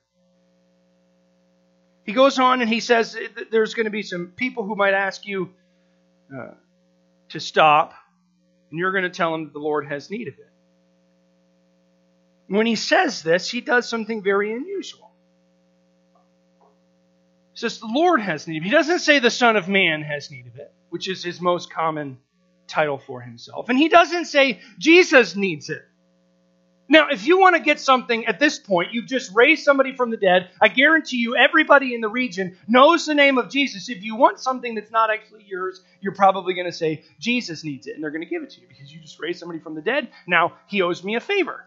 He 2.04 2.12
goes 2.12 2.38
on 2.38 2.62
and 2.62 2.70
he 2.70 2.82
says 2.82 3.18
there's 3.50 3.74
going 3.74 3.86
to 3.86 3.92
be 3.92 4.04
some 4.04 4.34
people 4.36 4.64
who 4.64 4.76
might 4.76 4.94
ask 4.94 5.26
you 5.26 5.50
uh, 6.32 6.52
to 7.30 7.40
stop 7.40 7.94
and 8.70 8.78
you're 8.78 8.92
going 8.92 9.06
to 9.06 9.10
tell 9.10 9.32
them 9.32 9.46
that 9.46 9.54
the 9.54 9.60
Lord 9.60 9.88
has 9.88 10.12
need 10.12 10.28
of 10.28 10.36
it. 10.36 10.52
When 12.48 12.68
he 12.68 12.76
says 12.76 13.24
this, 13.24 13.50
he 13.50 13.62
does 13.62 13.90
something 13.90 14.22
very 14.22 14.54
unusual. 14.54 15.12
He 17.54 17.60
says, 17.60 17.80
The 17.80 17.88
Lord 17.88 18.22
has 18.22 18.48
need 18.48 18.58
of 18.58 18.64
it. 18.64 18.66
He 18.66 18.72
doesn't 18.72 19.00
say 19.00 19.18
the 19.18 19.32
Son 19.32 19.56
of 19.56 19.68
Man 19.68 20.04
has 20.04 20.30
need 20.30 20.46
of 20.46 20.58
it, 20.58 20.72
which 20.90 21.10
is 21.10 21.24
his 21.24 21.42
most 21.42 21.74
common 21.74 22.20
title 22.68 22.98
for 22.98 23.22
himself. 23.22 23.70
And 23.70 23.78
he 23.78 23.90
doesn't 23.90 24.26
say 24.26 24.62
Jesus 24.78 25.36
needs 25.36 25.70
it. 25.70 25.84
Now, 26.88 27.08
if 27.10 27.26
you 27.26 27.40
want 27.40 27.56
to 27.56 27.62
get 27.62 27.80
something 27.80 28.28
at 28.28 28.40
this 28.40 28.60
point, 28.60 28.94
you've 28.94 29.08
just 29.08 29.34
raised 29.34 29.64
somebody 29.64 29.96
from 29.96 30.12
the 30.12 30.18
dead. 30.18 30.50
I 30.62 30.68
guarantee 30.68 31.18
you, 31.18 31.36
everybody 31.36 31.96
in 31.96 32.02
the 32.02 32.10
region 32.10 32.58
knows 32.68 33.08
the 33.08 33.16
name 33.16 33.40
of 33.40 33.50
Jesus. 33.50 33.90
If 33.90 34.04
you 34.04 34.16
want 34.16 34.40
something 34.40 34.76
that's 34.76 34.92
not 34.92 35.10
actually 35.10 35.46
yours, 35.48 35.82
you're 36.00 36.14
probably 36.14 36.54
going 36.54 36.68
to 36.68 36.72
say, 36.72 37.04
Jesus 37.20 37.64
needs 37.64 37.88
it. 37.88 37.96
And 37.96 38.04
they're 38.04 38.12
going 38.12 38.22
to 38.22 38.30
give 38.30 38.44
it 38.44 38.52
to 38.52 38.62
you 38.62 38.68
because 38.68 38.94
you 38.94 39.00
just 39.00 39.20
raised 39.20 39.40
somebody 39.40 39.60
from 39.60 39.74
the 39.74 39.82
dead. 39.82 40.10
Now, 40.28 40.54
he 40.68 40.84
owes 40.84 41.04
me 41.04 41.16
a 41.16 41.20
favor. 41.20 41.66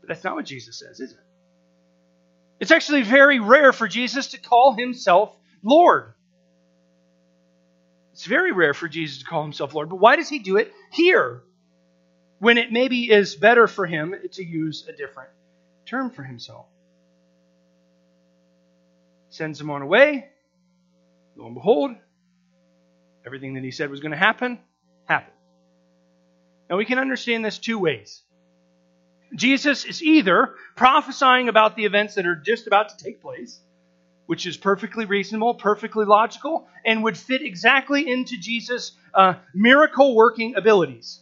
But 0.00 0.08
that's 0.08 0.24
not 0.24 0.34
what 0.34 0.46
Jesus 0.46 0.78
says, 0.78 0.98
is 0.98 1.12
it? 1.12 1.18
It's 2.58 2.70
actually 2.70 3.02
very 3.02 3.38
rare 3.38 3.72
for 3.74 3.86
Jesus 3.86 4.28
to 4.28 4.38
call 4.38 4.72
himself 4.72 5.36
Lord. 5.62 6.14
It's 8.16 8.26
very 8.26 8.52
rare 8.52 8.74
for 8.74 8.88
Jesus 8.88 9.18
to 9.18 9.24
call 9.24 9.42
himself 9.42 9.74
Lord. 9.74 9.88
But 9.88 9.96
why 10.00 10.16
does 10.16 10.28
he 10.28 10.40
do 10.40 10.56
it 10.56 10.72
here? 10.90 11.42
when 12.38 12.58
it 12.58 12.72
maybe 12.72 13.10
is 13.10 13.34
better 13.34 13.66
for 13.66 13.86
him 13.86 14.14
to 14.32 14.44
use 14.44 14.86
a 14.88 14.92
different 14.92 15.30
term 15.86 16.10
for 16.10 16.22
himself. 16.22 16.66
Sends 19.30 19.60
him 19.60 19.70
on 19.70 19.82
away. 19.82 20.28
Lo 21.36 21.46
and 21.46 21.54
behold, 21.54 21.92
everything 23.24 23.54
that 23.54 23.64
he 23.64 23.70
said 23.70 23.90
was 23.90 24.00
going 24.00 24.12
to 24.12 24.18
happen, 24.18 24.58
happened. 25.06 25.32
Now 26.68 26.76
we 26.76 26.84
can 26.84 26.98
understand 26.98 27.44
this 27.44 27.58
two 27.58 27.78
ways. 27.78 28.22
Jesus 29.34 29.84
is 29.84 30.02
either 30.02 30.54
prophesying 30.76 31.48
about 31.48 31.76
the 31.76 31.84
events 31.84 32.14
that 32.14 32.26
are 32.26 32.36
just 32.36 32.66
about 32.66 32.90
to 32.90 33.04
take 33.04 33.20
place, 33.20 33.60
which 34.26 34.46
is 34.46 34.56
perfectly 34.56 35.04
reasonable, 35.04 35.54
perfectly 35.54 36.04
logical, 36.04 36.68
and 36.84 37.02
would 37.04 37.16
fit 37.16 37.42
exactly 37.42 38.10
into 38.10 38.36
Jesus' 38.36 38.92
uh, 39.14 39.34
miracle 39.54 40.14
working 40.14 40.56
abilities. 40.56 41.20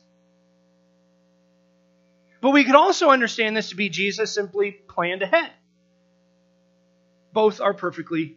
But 2.40 2.50
we 2.50 2.64
could 2.64 2.74
also 2.74 3.10
understand 3.10 3.56
this 3.56 3.70
to 3.70 3.76
be 3.76 3.88
Jesus 3.88 4.34
simply 4.34 4.72
planned 4.72 5.22
ahead. 5.22 5.50
Both 7.32 7.60
are 7.60 7.74
perfectly 7.74 8.36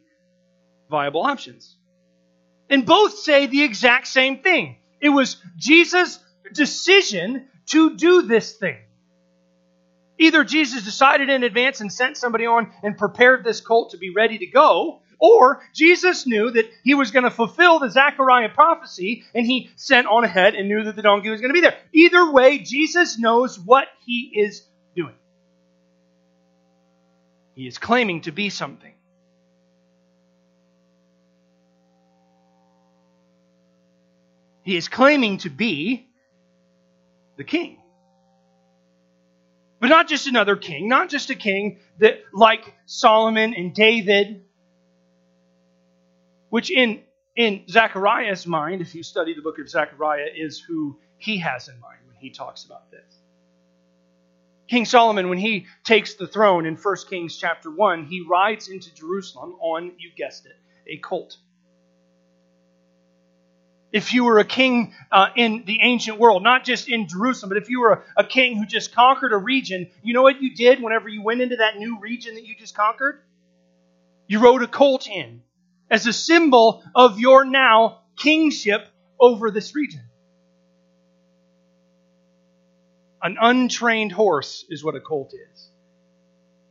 viable 0.90 1.24
options. 1.24 1.76
And 2.70 2.86
both 2.86 3.18
say 3.18 3.48
the 3.48 3.64
exact 3.64 4.08
same 4.08 4.40
thing. 4.40 4.78
It 5.00 5.10
was 5.10 5.38
Jesus' 5.58 6.20
decision 6.54 7.48
to 7.68 7.96
do 7.96 8.24
this 8.24 8.54
thing. 8.54 8.78
Either 10.20 10.44
Jesus 10.44 10.84
decided 10.84 11.30
in 11.30 11.44
advance 11.44 11.82
and 11.82 11.92
sent 11.92 12.18
somebody 12.18 12.46
on 12.46 12.72
and 12.84 12.98
prepared 12.98 13.44
this 13.44 13.62
colt 13.62 13.92
to 13.92 13.98
be 13.98 14.10
ready 14.10 14.38
to 14.40 14.48
go, 14.48 15.02
or 15.20 15.62
Jesus 15.74 16.28
knew 16.28 16.52
that 16.52 16.70
he 16.84 16.94
was 16.94 17.12
going 17.12 17.24
to 17.24 17.32
fulfill 17.32 17.80
the 17.80 17.90
Zechariah 17.90 18.50
prophecy 18.50 19.24
and 19.34 19.46
he 19.46 19.70
sent 19.76 20.08
on 20.08 20.24
ahead 20.24 20.56
and 20.56 20.68
knew 20.68 20.84
that 20.84 20.96
the 20.96 21.02
donkey 21.02 21.30
was 21.30 21.42
going 21.42 21.50
to 21.50 21.60
be 21.60 21.62
there. 21.62 21.78
Either 21.94 22.32
way, 22.32 22.60
Jesus 22.60 23.18
knows 23.18 23.60
what 23.60 23.88
he 24.06 24.32
is 24.36 24.64
doing. 24.96 25.16
He 27.56 27.68
is 27.68 27.78
claiming 27.80 28.22
to 28.22 28.32
be 28.32 28.50
something. 28.50 28.94
He 34.62 34.76
is 34.76 34.90
claiming 34.90 35.38
to 35.40 35.50
be 35.50 36.08
the 37.38 37.44
king. 37.44 37.77
But 39.80 39.90
not 39.90 40.08
just 40.08 40.28
another 40.28 40.56
king, 40.56 40.90
not 40.90 41.10
just 41.10 41.30
a 41.30 41.36
king 41.36 41.80
that 42.00 42.22
like 42.34 42.74
Solomon 42.86 43.54
and 43.54 43.74
David, 43.74 44.44
which 46.50 46.72
in 46.72 47.02
in 47.36 47.64
Zechariah's 47.70 48.48
mind, 48.48 48.82
if 48.82 48.96
you 48.96 49.04
study 49.04 49.36
the 49.36 49.44
book 49.44 49.60
of 49.60 49.70
Zechariah, 49.70 50.30
is 50.36 50.60
who 50.60 50.98
he 51.18 51.38
has 51.38 51.68
in 51.68 51.80
mind 51.80 52.00
when 52.08 52.16
he 52.16 52.32
talks 52.32 52.66
about 52.66 52.90
this. 52.90 53.20
King 54.68 54.86
Solomon, 54.86 55.30
when 55.30 55.38
he 55.38 55.68
takes 55.84 56.16
the 56.16 56.28
throne 56.28 56.66
in 56.66 56.76
1 56.76 56.96
Kings 57.10 57.38
chapter 57.38 57.70
1, 57.70 58.06
he 58.06 58.26
rides 58.28 58.68
into 58.70 58.94
Jerusalem 58.94 59.56
on, 59.62 59.94
you 59.98 60.10
guessed 60.18 60.46
it, 60.46 60.58
a 60.88 60.98
colt 60.98 61.38
if 63.92 64.14
you 64.14 64.26
were 64.26 64.40
a 64.40 64.46
king 64.46 64.94
uh, 65.12 65.28
in 65.36 65.64
the 65.66 65.80
ancient 65.82 66.20
world, 66.20 66.44
not 66.44 66.66
just 66.66 66.90
in 66.90 67.08
Jerusalem, 67.08 67.50
but 67.50 67.58
if 67.58 67.70
you 67.70 67.80
were 67.80 67.92
a, 68.18 68.22
a, 68.22 68.24
king 68.24 68.58
who 68.58 68.66
just 68.66 68.94
conquered 68.94 69.32
a 69.32 69.38
region, 69.38 69.90
you 70.04 70.14
know 70.14 70.24
what 70.24 70.42
you 70.42 70.54
did 70.56 70.82
whenever 70.82 71.08
you 71.08 71.22
went 71.22 71.42
into 71.42 71.58
that 71.58 71.78
new 71.78 72.00
region 72.00 72.36
that 72.36 72.46
you 72.46 72.56
just 72.56 72.76
conquered? 72.76 73.22
You 74.28 74.40
rode 74.40 74.62
a 74.62 74.68
colt 74.68 75.08
in 75.08 75.42
as 75.90 76.06
a 76.06 76.14
symbol 76.14 76.84
of 76.94 77.20
your 77.20 77.46
now 77.46 78.02
kingship 78.18 78.88
over 79.20 79.52
this 79.52 79.74
region. 79.74 80.02
An 83.22 83.38
untrained 83.40 84.12
horse 84.12 84.66
is 84.70 84.84
what 84.84 84.96
a 84.96 85.00
colt 85.00 85.34
is. 85.34 85.70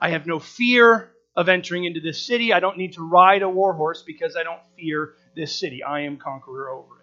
I 0.01 0.11
have 0.11 0.27
no 0.27 0.39
fear 0.39 1.11
of 1.35 1.49
entering 1.49 1.85
into 1.85 2.01
this 2.01 2.27
city. 2.27 2.53
I 2.53 2.61
don't 2.61 2.79
need 2.79 2.95
to 2.95 3.07
ride 3.07 3.43
a 3.43 3.49
war 3.49 3.73
horse 3.73 4.03
because 4.03 4.37
I 4.37 4.43
don't 4.43 4.61
fear 4.77 5.15
this 5.35 5.59
city. 5.59 5.83
I 5.83 6.01
am 6.01 6.19
conqueror 6.19 6.71
over. 6.71 6.96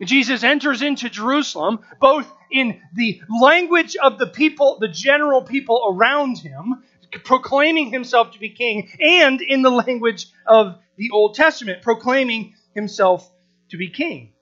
Jesus 0.00 0.42
enters 0.42 0.82
into 0.82 1.08
Jerusalem, 1.08 1.80
both 2.00 2.32
in 2.50 2.80
the 2.94 3.20
language 3.40 3.96
of 3.96 4.18
the 4.18 4.26
people, 4.26 4.78
the 4.80 4.88
general 4.88 5.42
people 5.42 5.94
around 5.94 6.38
him, 6.38 6.82
proclaiming 7.24 7.90
himself 7.90 8.32
to 8.32 8.38
be 8.38 8.50
king, 8.50 8.90
and 9.00 9.40
in 9.40 9.62
the 9.62 9.70
language 9.70 10.26
of 10.46 10.78
the 10.96 11.10
Old 11.10 11.34
Testament, 11.34 11.82
proclaiming 11.82 12.54
himself 12.74 13.30
to 13.70 13.76
be 13.76 13.90
king. 13.90 14.32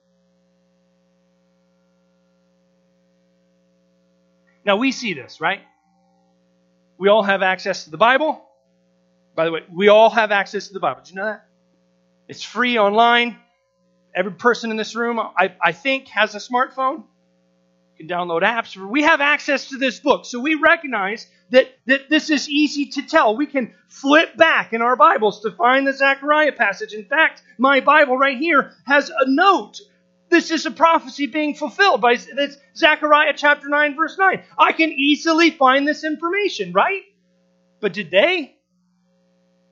Now 4.64 4.76
we 4.76 4.92
see 4.92 5.14
this, 5.14 5.40
right? 5.40 5.60
We 6.98 7.08
all 7.08 7.22
have 7.22 7.42
access 7.42 7.84
to 7.84 7.90
the 7.90 7.96
Bible. 7.96 8.42
By 9.34 9.46
the 9.46 9.52
way, 9.52 9.60
we 9.72 9.88
all 9.88 10.10
have 10.10 10.32
access 10.32 10.68
to 10.68 10.74
the 10.74 10.80
Bible. 10.80 11.00
Did 11.02 11.10
you 11.10 11.16
know 11.16 11.24
that? 11.26 11.46
It's 12.28 12.42
free 12.42 12.78
online 12.78 13.38
every 14.14 14.32
person 14.32 14.70
in 14.70 14.76
this 14.76 14.94
room, 14.94 15.18
I, 15.18 15.54
I 15.62 15.72
think, 15.72 16.08
has 16.08 16.34
a 16.34 16.38
smartphone. 16.38 17.04
You 17.96 18.06
can 18.06 18.08
download 18.08 18.42
apps. 18.42 18.76
We 18.76 19.02
have 19.02 19.20
access 19.20 19.68
to 19.70 19.78
this 19.78 20.00
book, 20.00 20.24
so 20.24 20.40
we 20.40 20.54
recognize 20.54 21.26
that, 21.50 21.68
that 21.86 22.08
this 22.08 22.30
is 22.30 22.48
easy 22.48 22.86
to 22.86 23.02
tell. 23.02 23.36
We 23.36 23.46
can 23.46 23.74
flip 23.88 24.36
back 24.36 24.72
in 24.72 24.82
our 24.82 24.96
Bibles 24.96 25.42
to 25.42 25.52
find 25.52 25.86
the 25.86 25.92
Zechariah 25.92 26.52
passage. 26.52 26.92
In 26.92 27.04
fact, 27.04 27.42
my 27.58 27.80
Bible 27.80 28.16
right 28.16 28.38
here 28.38 28.72
has 28.86 29.10
a 29.10 29.24
note. 29.26 29.80
This 30.28 30.50
is 30.50 30.64
a 30.64 30.70
prophecy 30.70 31.26
being 31.26 31.54
fulfilled 31.54 32.00
by 32.00 32.14
this 32.14 32.56
Zechariah 32.76 33.34
chapter 33.36 33.68
9, 33.68 33.96
verse 33.96 34.16
9. 34.16 34.42
I 34.56 34.72
can 34.72 34.90
easily 34.90 35.50
find 35.50 35.86
this 35.86 36.04
information, 36.04 36.72
right? 36.72 37.02
But 37.80 37.92
did 37.92 38.10
they? 38.10 38.54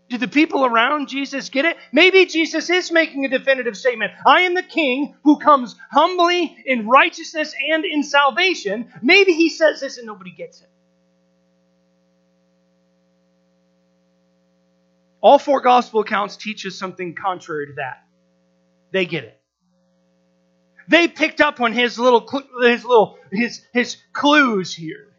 Did 0.09 0.21
the 0.21 0.29
people 0.29 0.65
around 0.65 1.09
Jesus 1.09 1.51
get 1.51 1.67
it? 1.67 1.77
Maybe 1.93 2.25
Jesus 2.25 2.71
is 2.71 2.91
making 2.91 3.27
a 3.27 3.29
definitive 3.29 3.77
statement. 3.77 4.13
I 4.25 4.43
am 4.43 4.55
the 4.55 4.63
king 4.63 5.15
who 5.23 5.39
comes 5.39 5.77
humbly 5.91 6.57
in 6.65 6.89
righteousness 6.89 7.55
and 7.71 7.85
in 7.85 8.03
salvation. 8.03 8.91
Maybe 9.03 9.33
he 9.33 9.51
says 9.51 9.81
this 9.81 9.99
and 9.99 10.07
nobody 10.07 10.31
gets 10.31 10.63
it. 10.63 10.71
All 15.21 15.39
four 15.39 15.61
gospel 15.61 16.01
accounts 16.01 16.37
teach 16.37 16.65
us 16.65 16.77
something 16.77 17.15
contrary 17.15 17.67
to 17.67 17.73
that. 17.75 18.05
They 18.93 19.05
get 19.05 19.25
it. 19.25 19.39
They 20.87 21.07
picked 21.07 21.43
up 21.43 21.61
on 21.61 21.73
his 21.75 21.99
little 21.99 22.27
his 22.63 22.83
little 22.83 23.19
his 23.31 23.61
his 23.75 23.99
clues 24.15 24.73
here. 24.73 25.13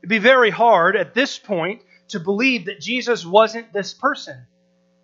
It'd 0.00 0.10
be 0.10 0.18
very 0.18 0.50
hard 0.50 0.96
at 0.96 1.14
this 1.14 1.38
point 1.38 1.80
to 2.12 2.20
believe 2.20 2.66
that 2.66 2.80
Jesus 2.80 3.26
wasn't 3.26 3.72
this 3.72 3.92
person. 3.92 4.46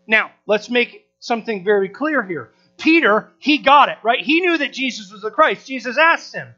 Now, 0.07 0.31
let's 0.47 0.71
make 0.71 1.07
something 1.21 1.65
very 1.65 1.89
clear 1.89 2.23
here. 2.23 2.53
Peter, 2.79 3.31
he 3.39 3.59
got 3.59 3.89
it, 3.89 3.99
right? 4.03 4.21
He 4.21 4.41
knew 4.41 4.57
that 4.59 4.73
Jesus 4.73 5.11
was 5.11 5.23
the 5.23 5.31
Christ. 5.31 5.67
Jesus 5.67 5.99
asked 5.99 6.35
him. 6.35 6.55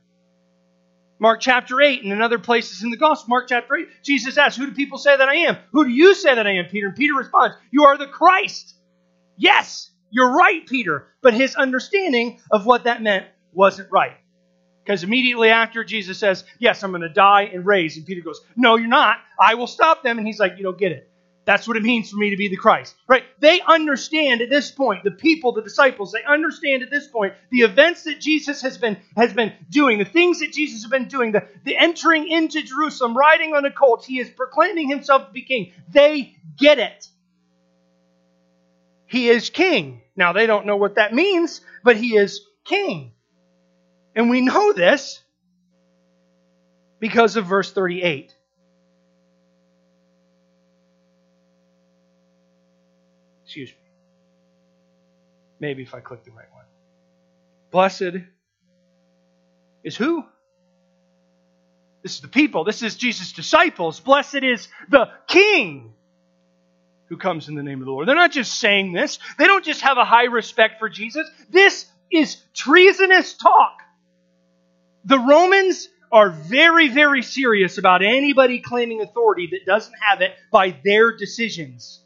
Mark 1.19 1.41
chapter 1.41 1.81
8 1.81 2.03
and 2.03 2.13
in 2.13 2.23
other 2.23 2.39
places 2.39 2.83
in 2.83 2.91
the 2.91 2.97
gospel, 2.97 3.31
Mark 3.31 3.49
chapter 3.49 3.77
8, 3.77 3.89
Jesus 4.03 4.39
asked, 4.39 4.59
Who 4.59 4.67
do 4.67 4.73
people 4.73 4.99
say 4.99 5.17
that 5.17 5.29
I 5.29 5.37
am? 5.37 5.57
Who 5.73 5.85
do 5.85 5.91
you 5.91 6.15
say 6.15 6.35
that 6.35 6.47
I 6.47 6.53
am, 6.53 6.67
Peter? 6.67 6.89
And 6.89 6.97
Peter 6.97 7.15
responds, 7.15 7.57
You 7.71 7.85
are 7.85 7.99
the 7.99 8.07
Christ. 8.07 8.75
Yes, 9.37 9.91
you're 10.11 10.33
right, 10.33 10.67
Peter. 10.67 11.09
But 11.23 11.35
his 11.35 11.55
understanding 11.57 12.41
of 12.51 12.67
what 12.67 12.85
that 12.85 13.03
meant 13.03 13.27
wasn't 13.53 13.91
right. 13.93 14.17
Because 14.85 15.05
immediately 15.05 15.51
after, 15.51 15.85
Jesus 15.85 16.19
says, 16.19 16.45
Yes, 16.59 16.83
I'm 16.83 16.91
going 16.91 17.03
to 17.03 17.09
die 17.09 17.43
and 17.53 17.65
raise. 17.65 17.97
And 17.97 18.07
Peter 18.07 18.23
goes, 18.23 18.41
No, 18.57 18.77
you're 18.77 18.89
not. 18.89 19.19
I 19.39 19.55
will 19.55 19.67
stop 19.67 20.03
them. 20.03 20.19
And 20.19 20.27
he's 20.27 20.41
like, 20.41 20.57
You 20.57 20.63
don't 20.63 20.79
get 20.79 20.93
it. 20.93 21.11
That's 21.45 21.67
what 21.67 21.77
it 21.77 21.83
means 21.83 22.11
for 22.11 22.17
me 22.17 22.31
to 22.31 22.37
be 22.37 22.49
the 22.49 22.57
Christ. 22.57 22.95
Right? 23.09 23.25
They 23.41 23.61
understand 23.61 24.41
at 24.41 24.51
this 24.51 24.71
point, 24.71 25.05
the 25.05 25.11
people, 25.11 25.53
the 25.53 25.63
disciples, 25.63 26.13
they 26.13 26.23
understand 26.23 26.83
at 26.83 26.91
this 26.91 27.09
point 27.09 27.35
the 27.51 27.63
events 27.63 28.05
that 28.05 28.21
Jesus 28.21 28.63
has 28.63 28.79
been 28.79 28.99
has 29.17 29.33
been 29.33 29.53
doing, 29.69 29.99
the 29.99 30.05
things 30.05 30.41
that 30.41 30.53
Jesus 30.53 30.83
has 30.83 30.91
been 30.91 31.09
doing, 31.09 31.33
the, 31.33 31.47
the 31.65 31.77
entering 31.77 32.29
into 32.29 32.63
Jerusalem, 32.63 33.17
riding 33.17 33.55
on 33.55 33.65
a 33.65 33.71
colt, 33.71 34.05
he 34.05 34.21
is 34.21 34.31
proclaiming 34.31 34.89
himself 34.89 35.27
to 35.27 35.33
be 35.33 35.43
king. 35.43 35.73
They 35.91 36.37
get 36.57 36.79
it. 36.79 37.09
He 39.07 39.29
is 39.29 39.51
king. 39.51 40.03
Now 40.15 40.33
they 40.33 40.47
don't 40.47 40.67
know 40.67 40.77
what 40.77 40.97
that 40.97 41.13
means, 41.13 41.63
but 41.83 41.97
he 41.97 42.17
is 42.17 42.43
king. 42.65 43.13
And 44.21 44.29
we 44.29 44.43
know 44.43 44.75
this 44.75 45.23
because 46.99 47.37
of 47.37 47.47
verse 47.47 47.73
38. 47.73 48.35
Excuse 53.47 53.71
me. 53.71 53.75
Maybe 55.59 55.85
if 55.85 55.95
I 55.95 56.01
click 56.01 56.23
the 56.25 56.33
right 56.33 56.53
one. 56.53 56.67
Blessed 57.71 58.27
is 59.85 59.97
who? 59.97 60.27
This 62.03 62.17
is 62.17 62.21
the 62.21 62.29
people. 62.29 62.65
This 62.65 62.83
is 62.83 62.97
Jesus' 62.97 63.33
disciples. 63.33 64.01
Blessed 64.01 64.43
is 64.43 64.69
the 64.91 65.09
King 65.29 65.95
who 67.07 67.17
comes 67.17 67.49
in 67.49 67.55
the 67.55 67.63
name 67.63 67.81
of 67.81 67.87
the 67.87 67.91
Lord. 67.91 68.07
They're 68.07 68.15
not 68.15 68.33
just 68.33 68.61
saying 68.61 68.93
this, 68.93 69.19
they 69.39 69.47
don't 69.47 69.65
just 69.65 69.81
have 69.81 69.97
a 69.97 70.05
high 70.05 70.25
respect 70.25 70.79
for 70.79 70.91
Jesus. 70.91 71.27
This 71.49 71.87
is 72.13 72.37
treasonous 72.53 73.33
talk. 73.33 73.80
The 75.05 75.19
Romans 75.19 75.89
are 76.13 76.31
very, 76.31 76.89
very 76.89 77.23
serious 77.23 77.79
about 77.79 78.03
anybody 78.03 78.61
claiming 78.61 79.01
authority 79.01 79.49
that 79.53 79.65
doesn't 79.65 79.95
have 80.01 80.21
it 80.21 80.35
by 80.51 80.77
their 80.85 81.17
decisions. 81.17 82.01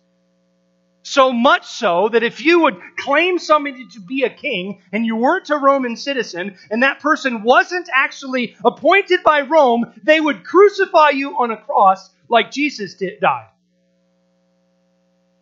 So 1.03 1.33
much 1.33 1.67
so 1.67 2.09
that 2.09 2.23
if 2.23 2.41
you 2.41 2.61
would 2.61 2.81
claim 2.97 3.39
somebody 3.39 3.87
to 3.89 4.01
be 4.01 4.23
a 4.23 4.31
king 4.31 4.81
and 4.91 5.05
you 5.05 5.17
weren't 5.17 5.51
a 5.51 5.57
Roman 5.57 5.97
citizen 5.97 6.57
and 6.71 6.83
that 6.83 7.01
person 7.01 7.43
wasn't 7.43 7.89
actually 7.93 8.57
appointed 8.65 9.23
by 9.23 9.43
Rome, 9.43 9.93
they 10.03 10.19
would 10.19 10.45
crucify 10.45 11.11
you 11.11 11.39
on 11.39 11.51
a 11.51 11.59
cross 11.59 12.11
like 12.29 12.51
Jesus 12.51 12.95
did, 12.95 13.21
died. 13.21 13.49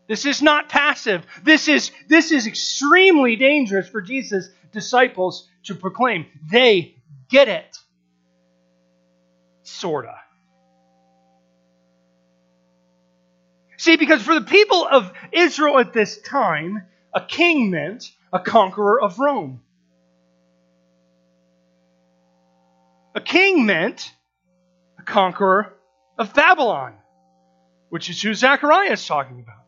This 0.08 0.26
is 0.26 0.42
not 0.42 0.68
passive. 0.68 1.24
This 1.44 1.68
is, 1.68 1.92
this 2.08 2.32
is 2.32 2.48
extremely 2.48 3.36
dangerous 3.36 3.88
for 3.88 4.02
Jesus' 4.02 4.48
disciples 4.72 5.48
to 5.64 5.76
proclaim. 5.76 6.26
They 6.50 6.96
get 7.32 7.48
it. 7.48 7.78
Sorta. 9.62 10.14
See, 13.78 13.96
because 13.96 14.22
for 14.22 14.34
the 14.34 14.46
people 14.46 14.86
of 14.86 15.12
Israel 15.32 15.80
at 15.80 15.92
this 15.92 16.20
time, 16.20 16.84
a 17.12 17.20
king 17.20 17.70
meant 17.70 18.12
a 18.32 18.38
conqueror 18.38 19.02
of 19.02 19.18
Rome. 19.18 19.60
A 23.14 23.20
king 23.20 23.66
meant 23.66 24.12
a 24.98 25.02
conqueror 25.02 25.74
of 26.18 26.32
Babylon, 26.34 26.94
which 27.88 28.08
is 28.08 28.22
who 28.22 28.34
Zechariah 28.34 28.92
is 28.92 29.04
talking 29.04 29.40
about. 29.40 29.61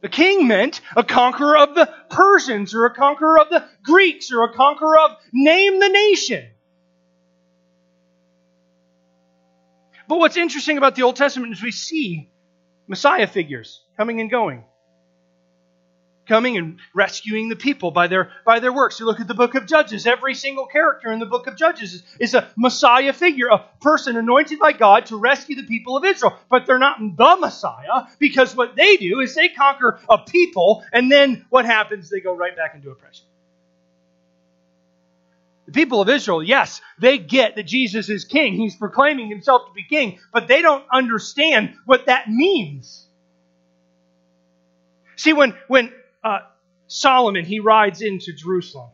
The 0.00 0.08
king 0.08 0.46
meant 0.46 0.80
a 0.96 1.02
conqueror 1.02 1.56
of 1.58 1.74
the 1.74 1.92
Persians 2.08 2.74
or 2.74 2.86
a 2.86 2.94
conqueror 2.94 3.40
of 3.40 3.50
the 3.50 3.64
Greeks 3.82 4.30
or 4.30 4.44
a 4.44 4.52
conqueror 4.52 4.98
of 4.98 5.16
name 5.32 5.80
the 5.80 5.88
nation. 5.88 6.46
But 10.06 10.18
what's 10.18 10.36
interesting 10.36 10.78
about 10.78 10.94
the 10.94 11.02
Old 11.02 11.16
Testament 11.16 11.52
is 11.52 11.62
we 11.62 11.72
see 11.72 12.30
Messiah 12.86 13.26
figures 13.26 13.82
coming 13.96 14.20
and 14.20 14.30
going 14.30 14.64
coming 16.28 16.56
and 16.56 16.78
rescuing 16.94 17.48
the 17.48 17.56
people 17.56 17.90
by 17.90 18.06
their 18.06 18.30
by 18.44 18.60
their 18.60 18.72
works. 18.72 19.00
You 19.00 19.06
look 19.06 19.20
at 19.20 19.26
the 19.26 19.34
book 19.34 19.54
of 19.54 19.66
Judges, 19.66 20.06
every 20.06 20.34
single 20.34 20.66
character 20.66 21.10
in 21.10 21.18
the 21.18 21.26
book 21.26 21.46
of 21.46 21.56
Judges 21.56 21.94
is, 21.94 22.02
is 22.20 22.34
a 22.34 22.48
Messiah 22.56 23.12
figure, 23.12 23.48
a 23.48 23.64
person 23.80 24.16
anointed 24.16 24.58
by 24.58 24.72
God 24.72 25.06
to 25.06 25.16
rescue 25.16 25.56
the 25.56 25.66
people 25.66 25.96
of 25.96 26.04
Israel. 26.04 26.36
But 26.48 26.66
they're 26.66 26.78
not 26.78 26.98
the 27.00 27.36
Messiah 27.40 28.06
because 28.18 28.54
what 28.54 28.76
they 28.76 28.96
do 28.96 29.20
is 29.20 29.34
they 29.34 29.48
conquer 29.48 29.98
a 30.08 30.18
people 30.18 30.84
and 30.92 31.10
then 31.10 31.46
what 31.50 31.64
happens? 31.64 32.10
They 32.10 32.20
go 32.20 32.36
right 32.36 32.56
back 32.56 32.74
into 32.74 32.90
oppression. 32.90 33.24
The 35.66 35.72
people 35.72 36.00
of 36.00 36.08
Israel, 36.08 36.42
yes, 36.42 36.80
they 36.98 37.18
get 37.18 37.56
that 37.56 37.64
Jesus 37.64 38.08
is 38.08 38.24
king. 38.24 38.54
He's 38.54 38.74
proclaiming 38.74 39.28
himself 39.28 39.66
to 39.66 39.72
be 39.74 39.82
king, 39.82 40.18
but 40.32 40.48
they 40.48 40.62
don't 40.62 40.82
understand 40.90 41.74
what 41.84 42.06
that 42.06 42.26
means. 42.26 43.06
See, 45.16 45.34
when, 45.34 45.54
when 45.66 45.92
uh, 46.28 46.38
Solomon, 46.86 47.44
he 47.44 47.60
rides 47.60 48.02
into 48.02 48.32
Jerusalem 48.32 48.90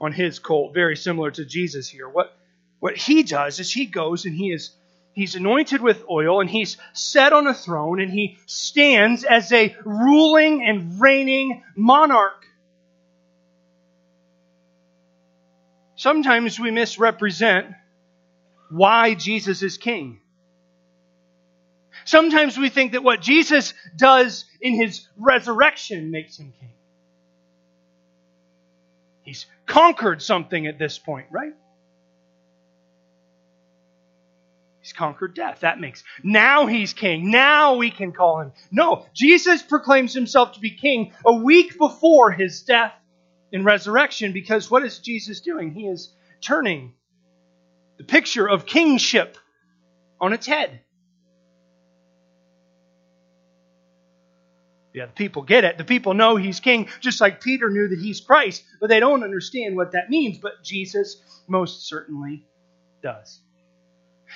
on 0.00 0.12
his 0.12 0.38
colt, 0.38 0.74
very 0.74 0.96
similar 0.96 1.30
to 1.30 1.44
Jesus 1.44 1.88
here. 1.88 2.08
What, 2.08 2.32
what 2.78 2.96
he 2.96 3.22
does 3.22 3.58
is 3.60 3.72
he 3.72 3.86
goes 3.86 4.24
and 4.24 4.34
he 4.34 4.52
is 4.52 4.76
he's 5.12 5.34
anointed 5.34 5.80
with 5.80 6.04
oil 6.08 6.40
and 6.40 6.48
he's 6.48 6.76
set 6.92 7.32
on 7.32 7.46
a 7.48 7.54
throne 7.54 8.00
and 8.00 8.12
he 8.12 8.38
stands 8.46 9.24
as 9.24 9.52
a 9.52 9.74
ruling 9.84 10.64
and 10.64 11.00
reigning 11.00 11.64
monarch. 11.76 12.46
Sometimes 15.96 16.60
we 16.60 16.70
misrepresent 16.70 17.66
why 18.70 19.14
Jesus 19.14 19.62
is 19.62 19.76
king. 19.76 20.20
Sometimes 22.08 22.56
we 22.56 22.70
think 22.70 22.92
that 22.92 23.04
what 23.04 23.20
Jesus 23.20 23.74
does 23.94 24.46
in 24.62 24.72
his 24.72 25.06
resurrection 25.18 26.10
makes 26.10 26.38
him 26.38 26.54
king. 26.58 26.72
He's 29.24 29.44
conquered 29.66 30.22
something 30.22 30.66
at 30.66 30.78
this 30.78 30.98
point, 30.98 31.26
right? 31.30 31.52
He's 34.80 34.94
conquered 34.94 35.34
death. 35.34 35.60
That 35.60 35.80
makes. 35.80 36.02
Now 36.22 36.64
he's 36.64 36.94
king. 36.94 37.30
Now 37.30 37.76
we 37.76 37.90
can 37.90 38.12
call 38.12 38.40
him. 38.40 38.52
No, 38.70 39.04
Jesus 39.14 39.60
proclaims 39.60 40.14
himself 40.14 40.54
to 40.54 40.60
be 40.60 40.70
king 40.70 41.12
a 41.26 41.34
week 41.34 41.76
before 41.76 42.30
his 42.30 42.62
death 42.62 42.94
and 43.52 43.66
resurrection 43.66 44.32
because 44.32 44.70
what 44.70 44.82
is 44.82 44.98
Jesus 45.00 45.40
doing? 45.40 45.74
He 45.74 45.86
is 45.86 46.14
turning 46.40 46.94
the 47.98 48.04
picture 48.04 48.48
of 48.48 48.64
kingship 48.64 49.36
on 50.18 50.32
its 50.32 50.46
head. 50.46 50.80
Yeah, 54.98 55.06
the 55.06 55.12
people 55.12 55.42
get 55.42 55.62
it. 55.62 55.78
The 55.78 55.84
people 55.84 56.12
know 56.12 56.34
he's 56.34 56.58
king, 56.58 56.88
just 56.98 57.20
like 57.20 57.40
Peter 57.40 57.70
knew 57.70 57.86
that 57.86 58.00
he's 58.00 58.20
Christ, 58.20 58.64
but 58.80 58.88
they 58.88 58.98
don't 58.98 59.22
understand 59.22 59.76
what 59.76 59.92
that 59.92 60.10
means. 60.10 60.38
But 60.38 60.64
Jesus 60.64 61.22
most 61.46 61.86
certainly 61.86 62.44
does. 63.00 63.40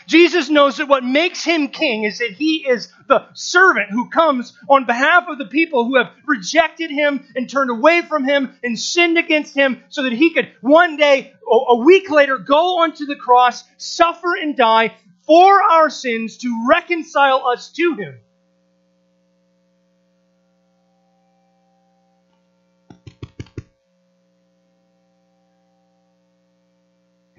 Jesus 0.06 0.48
knows 0.48 0.76
that 0.76 0.86
what 0.86 1.02
makes 1.02 1.42
him 1.42 1.66
king 1.66 2.04
is 2.04 2.18
that 2.18 2.30
he 2.30 2.64
is 2.64 2.92
the 3.08 3.26
servant 3.34 3.90
who 3.90 4.08
comes 4.08 4.56
on 4.68 4.86
behalf 4.86 5.24
of 5.26 5.38
the 5.38 5.46
people 5.46 5.84
who 5.84 5.96
have 5.96 6.12
rejected 6.26 6.92
him 6.92 7.26
and 7.34 7.50
turned 7.50 7.70
away 7.70 8.02
from 8.02 8.24
him 8.24 8.56
and 8.62 8.78
sinned 8.78 9.18
against 9.18 9.56
him 9.56 9.82
so 9.88 10.04
that 10.04 10.12
he 10.12 10.32
could 10.32 10.52
one 10.60 10.96
day, 10.96 11.32
a 11.50 11.74
week 11.74 12.08
later, 12.08 12.38
go 12.38 12.82
onto 12.82 13.04
the 13.04 13.16
cross, 13.16 13.64
suffer 13.78 14.36
and 14.40 14.56
die 14.56 14.94
for 15.26 15.60
our 15.60 15.90
sins 15.90 16.36
to 16.36 16.66
reconcile 16.68 17.48
us 17.48 17.72
to 17.72 17.96
him. 17.96 18.20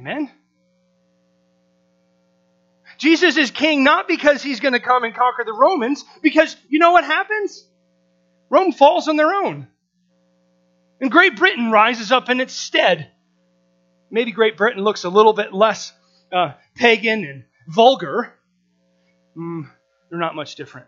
Amen? 0.03 0.29
Jesus 2.97 3.37
is 3.37 3.51
king 3.51 3.85
not 3.85 4.05
because 4.05 4.43
he's 4.43 4.59
going 4.59 4.73
to 4.73 4.81
come 4.81 5.05
and 5.05 5.15
conquer 5.15 5.45
the 5.45 5.53
Romans, 5.53 6.03
because 6.21 6.57
you 6.67 6.79
know 6.79 6.91
what 6.91 7.05
happens? 7.05 7.65
Rome 8.49 8.73
falls 8.73 9.07
on 9.07 9.15
their 9.15 9.33
own. 9.33 9.67
And 10.99 11.09
Great 11.09 11.37
Britain 11.37 11.71
rises 11.71 12.11
up 12.11 12.29
in 12.29 12.41
its 12.41 12.53
stead. 12.53 13.11
Maybe 14.11 14.33
Great 14.33 14.57
Britain 14.57 14.83
looks 14.83 15.05
a 15.05 15.09
little 15.09 15.33
bit 15.33 15.53
less 15.53 15.93
uh, 16.33 16.51
pagan 16.75 17.23
and 17.23 17.45
vulgar. 17.67 18.33
Mm, 19.37 19.69
they're 20.09 20.19
not 20.19 20.35
much 20.35 20.55
different. 20.55 20.87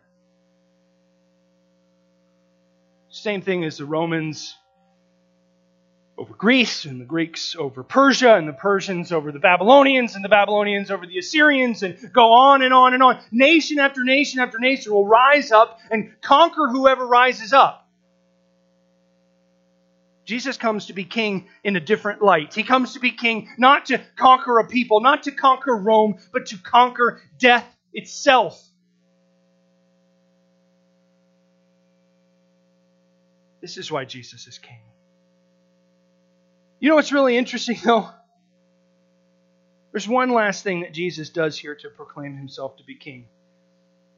Same 3.10 3.42
thing 3.42 3.64
as 3.64 3.78
the 3.78 3.86
Romans 3.86 4.58
over 6.18 6.34
Greece, 6.34 6.86
and 6.86 7.02
the 7.02 7.06
Greeks 7.06 7.56
over 7.58 7.84
Persia, 7.84 8.36
and 8.36 8.48
the 8.48 8.54
Persians 8.54 9.12
over 9.12 9.32
the 9.32 9.40
Babylonians, 9.40 10.16
and 10.16 10.24
the 10.24 10.30
Babylonians 10.30 10.90
over 10.90 11.06
the 11.06 11.18
Assyrians, 11.18 11.84
and 11.84 11.98
go 12.14 12.32
on 12.32 12.62
and 12.62 12.74
on 12.74 12.94
and 12.94 13.04
on. 13.04 13.20
Nation 13.32 13.80
after 13.80 14.04
nation 14.04 14.40
after 14.40 14.58
nation 14.58 14.94
will 14.94 15.06
rise 15.06 15.52
up 15.52 15.80
and 15.92 16.14
conquer 16.22 16.70
whoever 16.70 17.06
rises 17.06 17.52
up. 17.52 17.86
Jesus 20.26 20.58
comes 20.58 20.88
to 20.88 20.94
be 20.94 21.04
king 21.04 21.48
in 21.64 21.76
a 21.76 21.80
different 21.80 22.22
light. 22.22 22.54
He 22.54 22.64
comes 22.64 22.94
to 22.94 23.00
be 23.00 23.12
king 23.12 23.48
not 23.58 23.88
to 23.88 24.02
conquer 24.16 24.58
a 24.60 24.68
people, 24.68 25.02
not 25.02 25.24
to 25.24 25.32
conquer 25.32 25.76
Rome, 25.76 26.18
but 26.34 26.48
to 26.48 26.58
conquer 26.58 27.22
death 27.38 27.68
itself. 27.94 28.62
This 33.62 33.78
is 33.78 33.92
why 33.92 34.06
Jesus 34.06 34.48
is 34.48 34.58
king. 34.58 34.82
You 36.86 36.90
know 36.90 36.98
what's 36.98 37.12
really 37.12 37.36
interesting, 37.36 37.80
though? 37.84 38.12
There's 39.92 40.08
one 40.08 40.30
last 40.30 40.64
thing 40.64 40.82
that 40.82 40.94
Jesus 40.94 41.32
does 41.32 41.58
here 41.58 41.74
to 41.74 41.90
proclaim 41.90 42.38
himself 42.38 42.78
to 42.78 42.84
be 42.84 42.94
king, 42.94 43.26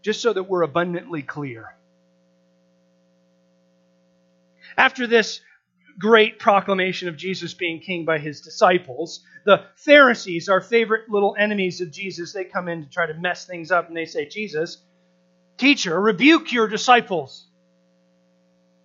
just 0.01 0.21
so 0.21 0.33
that 0.33 0.43
we're 0.43 0.63
abundantly 0.63 1.21
clear. 1.21 1.77
After 4.77 5.07
this 5.07 5.39
great 5.97 6.39
proclamation 6.39 7.07
of 7.07 7.15
Jesus 7.15 7.53
being 7.53 7.79
king 7.79 8.03
by 8.03 8.19
his 8.19 8.41
disciples, 8.41 9.21
the 9.45 9.63
Pharisees, 9.77 10.49
our 10.49 10.59
favorite 10.59 11.09
little 11.09 11.37
enemies 11.39 11.79
of 11.79 11.89
Jesus, 11.89 12.33
they 12.33 12.43
come 12.43 12.67
in 12.67 12.83
to 12.83 12.89
try 12.89 13.05
to 13.05 13.13
mess 13.13 13.45
things 13.45 13.71
up 13.71 13.87
and 13.87 13.95
they 13.95 14.03
say, 14.03 14.27
Jesus, 14.27 14.79
teacher, 15.55 15.97
rebuke 15.97 16.51
your 16.51 16.67
disciples. 16.67 17.47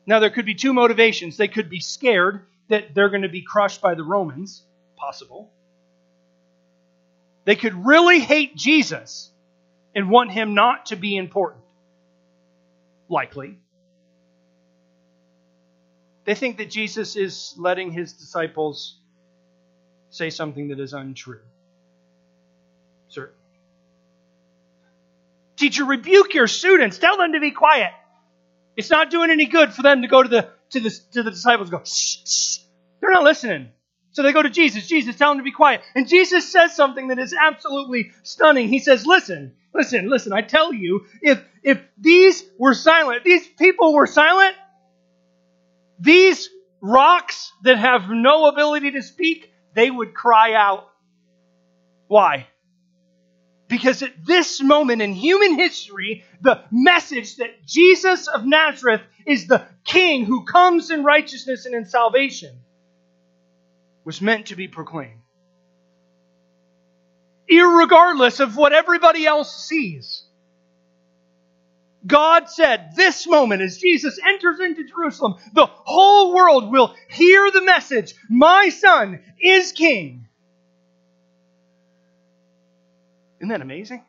Now, 0.06 0.20
there 0.20 0.30
could 0.30 0.46
be 0.46 0.54
two 0.54 0.72
motivations. 0.72 1.36
They 1.36 1.48
could 1.48 1.68
be 1.68 1.80
scared 1.80 2.46
that 2.68 2.94
they're 2.94 3.10
going 3.10 3.22
to 3.22 3.28
be 3.28 3.42
crushed 3.42 3.80
by 3.80 3.94
the 3.94 4.04
Romans, 4.04 4.62
possible. 4.96 5.50
They 7.44 7.56
could 7.56 7.86
really 7.86 8.20
hate 8.20 8.56
Jesus 8.56 9.30
and 9.94 10.10
want 10.10 10.30
him 10.30 10.54
not 10.54 10.86
to 10.86 10.96
be 10.96 11.16
important. 11.16 11.64
Likely. 13.08 13.58
They 16.24 16.34
think 16.34 16.58
that 16.58 16.70
Jesus 16.70 17.16
is 17.16 17.54
letting 17.58 17.90
his 17.90 18.12
disciples 18.12 18.98
say 20.10 20.30
something 20.30 20.68
that 20.68 20.78
is 20.78 20.92
untrue. 20.92 21.40
Certainly. 23.08 23.38
Teacher, 25.56 25.84
rebuke 25.84 26.34
your 26.34 26.46
students. 26.46 26.98
Tell 26.98 27.16
them 27.16 27.32
to 27.32 27.40
be 27.40 27.50
quiet. 27.50 27.92
It's 28.76 28.90
not 28.90 29.10
doing 29.10 29.30
any 29.30 29.46
good 29.46 29.74
for 29.74 29.82
them 29.82 30.02
to 30.02 30.08
go 30.08 30.22
to 30.22 30.28
the 30.28 30.48
to 30.72 30.80
the 30.80 30.90
to 31.12 31.22
the 31.22 31.30
disciples 31.30 31.70
go, 31.70 31.82
shh, 31.84 32.18
shh. 32.26 32.58
They're 33.00 33.10
not 33.10 33.24
listening. 33.24 33.68
So 34.12 34.22
they 34.22 34.32
go 34.32 34.42
to 34.42 34.50
Jesus. 34.50 34.86
Jesus, 34.86 35.16
tell 35.16 35.30
them 35.30 35.38
to 35.38 35.44
be 35.44 35.52
quiet. 35.52 35.80
And 35.94 36.06
Jesus 36.06 36.50
says 36.52 36.76
something 36.76 37.08
that 37.08 37.18
is 37.18 37.34
absolutely 37.34 38.12
stunning. 38.22 38.68
He 38.68 38.78
says, 38.78 39.06
Listen, 39.06 39.54
Listen, 39.74 40.08
listen, 40.08 40.32
I 40.32 40.42
tell 40.42 40.72
you, 40.72 41.06
if 41.22 41.42
if 41.62 41.80
these 41.96 42.44
were 42.58 42.74
silent, 42.74 43.24
these 43.24 43.46
people 43.46 43.94
were 43.94 44.06
silent, 44.06 44.54
these 45.98 46.50
rocks 46.80 47.52
that 47.62 47.78
have 47.78 48.10
no 48.10 48.46
ability 48.46 48.92
to 48.92 49.02
speak, 49.02 49.50
they 49.74 49.90
would 49.90 50.12
cry 50.12 50.54
out. 50.54 50.88
Why? 52.08 52.48
Because 53.68 54.02
at 54.02 54.26
this 54.26 54.60
moment 54.60 55.00
in 55.00 55.14
human 55.14 55.54
history, 55.54 56.24
the 56.42 56.62
message 56.70 57.36
that 57.36 57.64
Jesus 57.66 58.28
of 58.28 58.44
Nazareth 58.44 59.00
is 59.26 59.46
the 59.46 59.66
king 59.84 60.24
who 60.24 60.44
comes 60.44 60.90
in 60.90 61.04
righteousness 61.04 61.66
and 61.66 61.74
in 61.74 61.84
salvation 61.84 62.58
was 64.04 64.20
meant 64.20 64.46
to 64.46 64.56
be 64.56 64.68
proclaimed. 64.68 65.20
Irregardless 67.50 68.40
of 68.40 68.56
what 68.56 68.72
everybody 68.72 69.26
else 69.26 69.64
sees. 69.66 70.24
God 72.06 72.48
said, 72.48 72.92
this 72.96 73.26
moment 73.28 73.62
as 73.62 73.78
Jesus 73.78 74.18
enters 74.26 74.58
into 74.58 74.84
Jerusalem, 74.84 75.36
the 75.52 75.66
whole 75.66 76.34
world 76.34 76.72
will 76.72 76.94
hear 77.08 77.50
the 77.50 77.62
message, 77.62 78.14
my 78.28 78.70
son 78.70 79.20
is 79.40 79.72
king. 79.72 80.26
Isn't 83.38 83.50
that 83.50 83.60
amazing? 83.60 84.04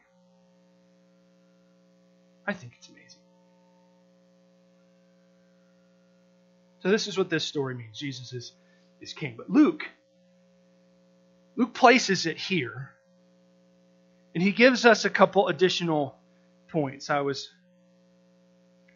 I 2.48 2.54
think 2.54 2.74
it's 2.78 2.88
amazing. 2.90 3.20
So 6.84 6.90
this 6.90 7.08
is 7.08 7.18
what 7.18 7.30
this 7.30 7.46
story 7.46 7.74
means. 7.74 7.98
Jesus 7.98 8.34
is, 8.34 8.52
is 9.02 9.14
king. 9.14 9.36
But 9.38 9.50
Luke, 9.50 9.84
Luke 11.56 11.74
places 11.74 12.26
it 12.26 12.38
here. 12.38 12.92
And 14.36 14.44
he 14.44 14.52
gives 14.52 14.86
us 14.86 15.06
a 15.06 15.10
couple 15.10 15.48
additional 15.48 16.16
points. 16.68 17.10
I 17.10 17.22
was 17.22 17.50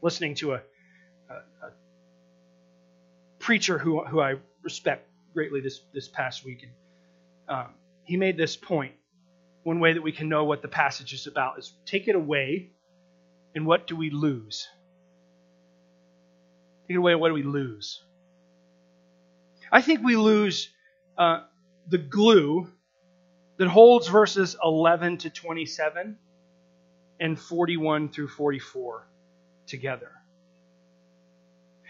listening 0.01 0.35
to 0.35 0.53
a, 0.53 0.61
a, 1.29 1.33
a 1.33 1.71
preacher 3.39 3.79
who, 3.79 4.03
who 4.03 4.19
I 4.19 4.35
respect 4.61 5.07
greatly 5.33 5.61
this, 5.61 5.79
this 5.93 6.09
past 6.09 6.45
week. 6.45 6.63
And, 6.63 7.57
um, 7.57 7.73
he 8.03 8.17
made 8.17 8.37
this 8.37 8.55
point. 8.57 8.91
point 8.91 8.93
one 9.67 9.81
way 9.81 9.91
that 9.91 10.01
we 10.01 10.13
can 10.13 10.29
know 10.29 10.45
what 10.45 10.61
the 10.61 10.69
passage 10.69 11.11
is 11.11 11.27
about 11.27 11.59
is 11.59 11.73
take 11.85 12.07
it 12.07 12.15
away, 12.15 12.69
and 13.53 13.65
what 13.65 13.85
do 13.85 13.97
we 13.97 14.09
lose? 14.09 14.65
Take 16.87 16.95
it 16.95 16.97
away, 16.97 17.15
what 17.15 17.29
do 17.29 17.33
we 17.33 17.43
lose? 17.43 18.03
I 19.71 19.81
think 19.81 20.03
we 20.03 20.15
lose 20.15 20.69
uh, 21.17 21.41
the 21.89 21.97
glue 21.97 22.69
that 23.57 23.67
holds 23.67 24.07
verses 24.07 24.55
11 24.63 25.17
to 25.19 25.29
27 25.29 26.17
and 27.19 27.39
41 27.39 28.09
through 28.09 28.29
44 28.29 29.07
together. 29.65 30.11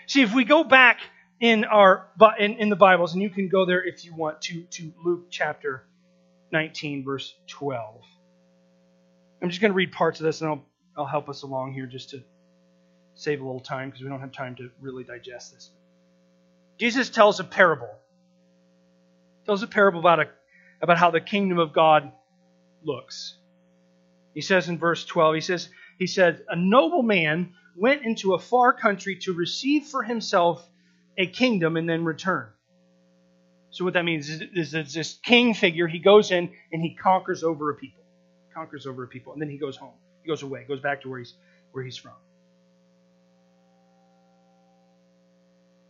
See, 0.08 0.22
if 0.22 0.34
we 0.34 0.46
go 0.46 0.64
back 0.64 1.02
in 1.40 1.66
our 1.66 2.08
in, 2.40 2.54
in 2.54 2.70
the 2.70 2.76
Bibles, 2.76 3.14
and 3.14 3.22
you 3.22 3.30
can 3.30 3.50
go 3.50 3.66
there 3.66 3.84
if 3.84 4.06
you 4.06 4.16
want 4.16 4.42
to 4.44 4.64
to 4.64 4.94
Luke 5.04 5.28
chapter 5.30 5.84
19, 6.52 7.04
verse 7.04 7.36
12. 7.48 8.02
I'm 9.42 9.50
just 9.50 9.62
going 9.62 9.72
to 9.72 9.76
read 9.76 9.92
parts 9.92 10.20
of 10.20 10.26
this 10.26 10.42
and 10.42 10.50
I'll, 10.50 10.66
I'll 10.98 11.06
help 11.06 11.30
us 11.30 11.44
along 11.44 11.74
here 11.74 11.86
just 11.86 12.10
to 12.12 12.24
save 13.18 13.42
a 13.42 13.44
little 13.44 13.60
time 13.60 13.90
because 13.90 14.02
we 14.02 14.10
don't 14.10 14.22
have 14.22 14.32
time 14.32 14.56
to 14.56 14.70
really 14.80 15.04
digest 15.04 15.54
this. 15.54 15.72
Jesus 16.78 17.10
tells 17.10 17.40
a 17.40 17.44
parable. 17.44 17.90
Tells 19.46 19.64
a 19.64 19.68
parable 19.68 20.00
about, 20.00 20.20
a, 20.20 20.30
about 20.82 20.98
how 20.98 21.10
the 21.12 21.20
kingdom 21.20 21.58
of 21.58 21.74
God 21.74 22.12
looks. 22.84 23.36
He 24.34 24.42
says 24.42 24.70
in 24.70 24.78
verse 24.78 25.04
12, 25.04 25.36
he 25.36 25.42
says, 25.42 25.70
he 25.98 26.06
said, 26.06 26.44
A 26.48 26.56
noble 26.56 27.02
man 27.02 27.56
went 27.76 28.04
into 28.04 28.36
a 28.36 28.40
far 28.40 28.72
country 28.72 29.18
to 29.24 29.34
receive 29.34 29.86
for 29.86 30.04
himself 30.04 30.64
a 31.18 31.26
kingdom 31.26 31.76
and 31.76 31.90
then 31.90 32.06
return. 32.06 32.50
So 33.72 33.84
what 33.84 33.96
that 33.96 34.06
means 34.06 34.30
is, 34.30 34.74
is 34.74 34.94
this 34.94 35.20
king 35.24 35.56
figure. 35.56 35.88
He 35.88 36.00
goes 36.00 36.32
in 36.32 36.52
and 36.72 36.82
he 36.82 36.96
conquers 36.96 37.44
over 37.44 37.72
a 37.72 37.76
people, 37.76 38.04
conquers 38.54 38.86
over 38.86 39.04
a 39.04 39.08
people, 39.08 39.34
and 39.34 39.42
then 39.42 39.50
he 39.50 39.58
goes 39.58 39.76
home. 39.76 39.94
He 40.22 40.30
goes 40.30 40.44
away, 40.44 40.66
goes 40.68 40.82
back 40.82 41.02
to 41.02 41.10
where 41.10 41.20
he's 41.20 41.34
where 41.72 41.84
he's 41.84 41.98
from. 41.98 42.14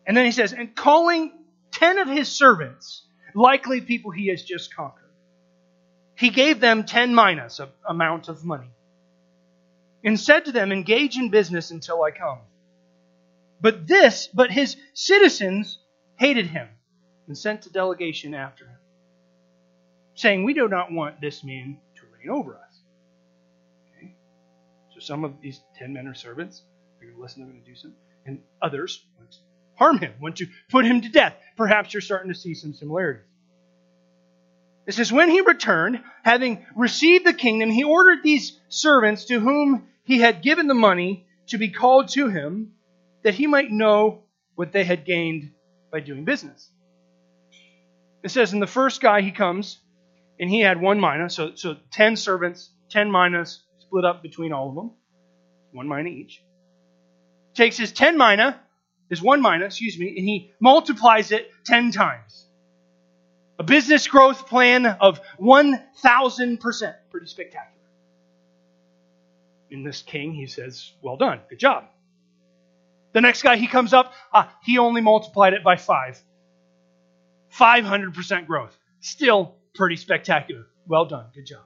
And 0.07 0.15
then 0.15 0.23
he 0.23 0.31
says, 0.31 0.53
and 0.53 0.73
calling 0.73 1.33
ten 1.71 1.97
of 1.99 2.07
his 2.07 2.29
servants, 2.29 3.03
likely 3.35 3.81
people 3.81 4.09
he 4.09 4.29
has 4.29 4.41
just 4.41 4.73
conquered, 4.73 5.03
he 6.15 6.29
gave 6.29 6.61
them 6.61 6.85
ten 6.85 7.13
minas, 7.13 7.59
a 7.59 7.69
amount 7.87 8.29
of 8.29 8.43
money, 8.45 8.71
and 10.03 10.17
said 10.17 10.45
to 10.45 10.53
them, 10.53 10.71
engage 10.71 11.17
in 11.17 11.29
business 11.29 11.71
until 11.71 12.01
I 12.01 12.11
come. 12.11 12.39
But 13.59 13.85
this, 13.85 14.27
but 14.33 14.49
his 14.49 14.77
citizens 14.93 15.77
hated 16.15 16.47
him 16.47 16.69
and 17.27 17.37
sent 17.37 17.65
a 17.65 17.69
delegation 17.69 18.33
after 18.33 18.65
him, 18.65 18.77
saying, 20.15 20.43
We 20.43 20.53
do 20.53 20.69
not 20.69 20.91
want 20.91 21.19
this 21.19 21.43
man 21.43 21.79
to 21.95 22.01
reign 22.17 22.29
over 22.29 22.55
us. 22.55 22.79
Okay? 23.97 24.15
So 24.93 24.99
some 24.99 25.25
of 25.25 25.41
these 25.41 25.59
ten 25.77 25.93
men 25.93 26.07
are 26.07 26.15
servants. 26.15 26.61
They're 26.99 27.09
going 27.09 27.17
to 27.17 27.21
listen, 27.21 27.43
they're 27.43 27.51
going 27.51 27.63
to 27.63 27.69
do 27.69 27.75
something. 27.75 27.99
And 28.25 28.39
others 28.61 29.03
harm 29.77 29.99
him, 29.99 30.13
want 30.21 30.37
to 30.37 30.47
put 30.69 30.85
him 30.85 31.01
to 31.01 31.09
death. 31.09 31.35
Perhaps 31.55 31.93
you're 31.93 32.01
starting 32.01 32.31
to 32.31 32.37
see 32.37 32.53
some 32.53 32.73
similarities. 32.73 33.23
It 34.87 34.93
says, 34.93 35.11
When 35.11 35.29
he 35.29 35.41
returned, 35.41 36.01
having 36.23 36.65
received 36.75 37.25
the 37.25 37.33
kingdom, 37.33 37.69
he 37.69 37.83
ordered 37.83 38.23
these 38.23 38.59
servants 38.69 39.25
to 39.25 39.39
whom 39.39 39.87
he 40.03 40.19
had 40.19 40.41
given 40.41 40.67
the 40.67 40.73
money 40.73 41.25
to 41.47 41.57
be 41.57 41.69
called 41.69 42.09
to 42.09 42.29
him, 42.29 42.73
that 43.23 43.33
he 43.33 43.47
might 43.47 43.71
know 43.71 44.23
what 44.55 44.71
they 44.71 44.85
had 44.85 45.05
gained 45.05 45.51
by 45.91 45.99
doing 45.99 46.25
business. 46.25 46.69
It 48.23 48.31
says, 48.31 48.53
in 48.53 48.59
the 48.59 48.67
first 48.67 49.01
guy 49.01 49.21
he 49.21 49.31
comes, 49.31 49.79
and 50.39 50.49
he 50.49 50.61
had 50.61 50.81
one 50.81 50.99
mina, 50.99 51.29
so, 51.29 51.55
so 51.55 51.75
10 51.91 52.15
servants, 52.15 52.69
10 52.89 53.11
minas 53.11 53.63
split 53.79 54.05
up 54.05 54.21
between 54.21 54.53
all 54.53 54.69
of 54.69 54.75
them, 54.75 54.91
one 55.71 55.87
mina 55.87 56.09
each. 56.09 56.41
Takes 57.53 57.77
his 57.77 57.91
10 57.91 58.17
mina, 58.17 58.59
his 59.09 59.21
one 59.21 59.41
mina, 59.41 59.65
excuse 59.65 59.97
me, 59.97 60.09
and 60.09 60.27
he 60.27 60.51
multiplies 60.59 61.31
it 61.31 61.51
10 61.65 61.91
times. 61.91 62.45
A 63.59 63.63
business 63.63 64.07
growth 64.07 64.47
plan 64.47 64.85
of 64.85 65.19
1,000%. 65.39 66.95
Pretty 67.09 67.27
spectacular. 67.27 67.73
In 69.69 69.83
this 69.83 70.01
king, 70.01 70.33
he 70.33 70.47
says, 70.47 70.91
Well 71.01 71.17
done, 71.17 71.41
good 71.49 71.59
job. 71.59 71.85
The 73.13 73.21
next 73.21 73.41
guy 73.41 73.57
he 73.57 73.67
comes 73.67 73.93
up, 73.93 74.13
uh, 74.31 74.45
he 74.63 74.77
only 74.77 75.01
multiplied 75.01 75.53
it 75.53 75.63
by 75.63 75.75
five. 75.75 76.21
500% 77.57 78.45
growth. 78.45 78.77
Still 78.99 79.55
pretty 79.73 79.95
spectacular. 79.95 80.67
Well 80.85 81.05
done. 81.05 81.25
Good 81.33 81.47
job. 81.47 81.63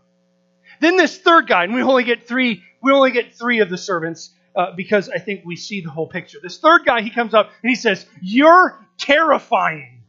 Then 0.79 0.95
this 0.95 1.17
third 1.17 1.47
guy, 1.47 1.65
and 1.65 1.73
we 1.73 1.81
only 1.81 2.03
get 2.03 2.27
three, 2.27 2.63
we 2.81 2.91
only 2.91 3.11
get 3.11 3.35
three 3.35 3.59
of 3.59 3.69
the 3.69 3.77
servants 3.77 4.31
uh, 4.55 4.71
because 4.75 5.09
I 5.09 5.17
think 5.17 5.43
we 5.45 5.55
see 5.55 5.81
the 5.81 5.89
whole 5.89 6.07
picture. 6.07 6.39
This 6.41 6.57
third 6.57 6.85
guy, 6.85 7.01
he 7.01 7.09
comes 7.09 7.33
up 7.33 7.49
and 7.61 7.69
he 7.69 7.75
says, 7.75 8.05
You're 8.21 8.85
terrifying. 8.97 10.03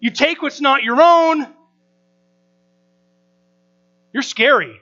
You 0.00 0.10
take 0.10 0.42
what's 0.42 0.60
not 0.60 0.82
your 0.82 1.00
own. 1.00 1.46
You're 4.12 4.22
scary. 4.22 4.80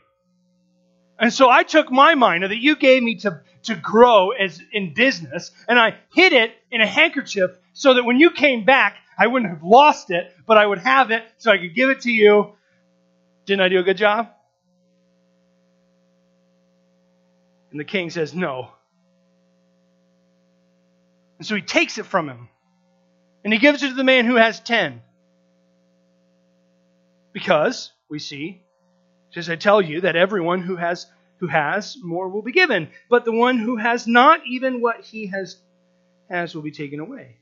And 1.19 1.33
so 1.33 1.49
I 1.49 1.63
took 1.63 1.91
my 1.91 2.15
mina 2.15 2.49
that 2.49 2.59
you 2.59 2.77
gave 2.77 3.03
me 3.03 3.17
to, 3.17 3.41
to 3.65 3.75
grow 3.75 4.31
as 4.31 4.61
in 4.73 4.95
business, 4.95 5.53
and 5.69 5.79
I 5.79 5.97
hid 6.13 6.33
it 6.33 6.53
in 6.71 6.81
a 6.81 6.87
handkerchief 6.87 7.51
so 7.73 7.95
that 7.95 8.05
when 8.05 8.19
you 8.19 8.31
came 8.31 8.65
back, 8.65 8.97
I 9.17 9.29
wouldn't 9.29 9.51
have 9.51 9.63
lost 9.63 10.11
it, 10.11 10.33
but 10.47 10.59
I 10.59 10.67
would 10.67 10.79
have 10.79 11.11
it 11.11 11.23
so 11.39 11.53
I 11.53 11.59
could 11.59 11.75
give 11.75 11.91
it 11.91 12.03
to 12.03 12.11
you. 12.11 12.53
Didn't 13.47 13.63
I 13.63 13.69
do 13.69 13.79
a 13.79 13.83
good 13.83 13.97
job? 13.97 14.29
And 17.71 17.79
the 17.79 17.85
king 17.85 18.11
says, 18.11 18.35
No. 18.35 18.71
And 21.39 21.47
so 21.47 21.55
he 21.55 21.63
takes 21.63 21.99
it 21.99 22.07
from 22.07 22.29
him. 22.29 22.49
And 23.45 23.53
he 23.53 23.59
gives 23.59 23.83
it 23.83 23.89
to 23.89 23.95
the 23.95 24.05
man 24.05 24.25
who 24.25 24.37
has 24.37 24.61
ten. 24.61 25.03
Because, 27.33 27.93
we 28.09 28.19
see, 28.19 28.63
says, 29.33 29.51
I 29.51 29.57
tell 29.57 29.83
you 29.83 30.03
that 30.03 30.17
everyone 30.17 30.63
who 30.63 30.77
has 30.77 31.07
who 31.41 31.49
has 31.49 31.97
more 32.01 32.29
will 32.29 32.43
be 32.43 32.53
given, 32.53 32.89
but 33.11 33.25
the 33.25 33.33
one 33.33 33.59
who 33.59 33.77
has 33.77 34.07
not 34.07 34.41
even 34.47 34.81
what 34.81 35.01
he 35.01 35.27
has 35.27 35.61
has 36.31 36.55
will 36.55 36.63
be 36.63 36.71
taken 36.71 37.01
away. 37.01 37.37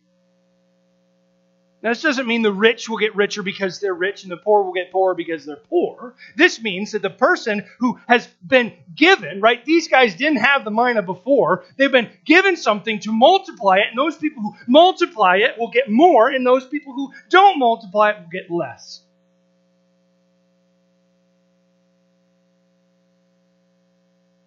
Now, 1.82 1.90
this 1.90 2.02
doesn't 2.02 2.28
mean 2.28 2.42
the 2.42 2.52
rich 2.52 2.88
will 2.88 2.98
get 2.98 3.16
richer 3.16 3.42
because 3.42 3.80
they're 3.80 3.92
rich 3.92 4.22
and 4.22 4.30
the 4.30 4.36
poor 4.36 4.62
will 4.62 4.72
get 4.72 4.92
poorer 4.92 5.14
because 5.14 5.44
they're 5.44 5.56
poor. 5.56 6.14
This 6.36 6.62
means 6.62 6.92
that 6.92 7.02
the 7.02 7.10
person 7.10 7.64
who 7.80 7.98
has 8.06 8.28
been 8.46 8.72
given, 8.94 9.40
right, 9.40 9.64
these 9.64 9.88
guys 9.88 10.14
didn't 10.14 10.38
have 10.38 10.64
the 10.64 10.70
mina 10.70 11.02
before. 11.02 11.64
They've 11.76 11.90
been 11.90 12.10
given 12.24 12.56
something 12.56 13.00
to 13.00 13.10
multiply 13.10 13.78
it, 13.78 13.88
and 13.90 13.98
those 13.98 14.16
people 14.16 14.42
who 14.42 14.54
multiply 14.68 15.38
it 15.38 15.58
will 15.58 15.70
get 15.70 15.90
more, 15.90 16.30
and 16.30 16.46
those 16.46 16.64
people 16.68 16.92
who 16.92 17.12
don't 17.28 17.58
multiply 17.58 18.10
it 18.10 18.20
will 18.20 18.30
get 18.30 18.48
less. 18.48 19.02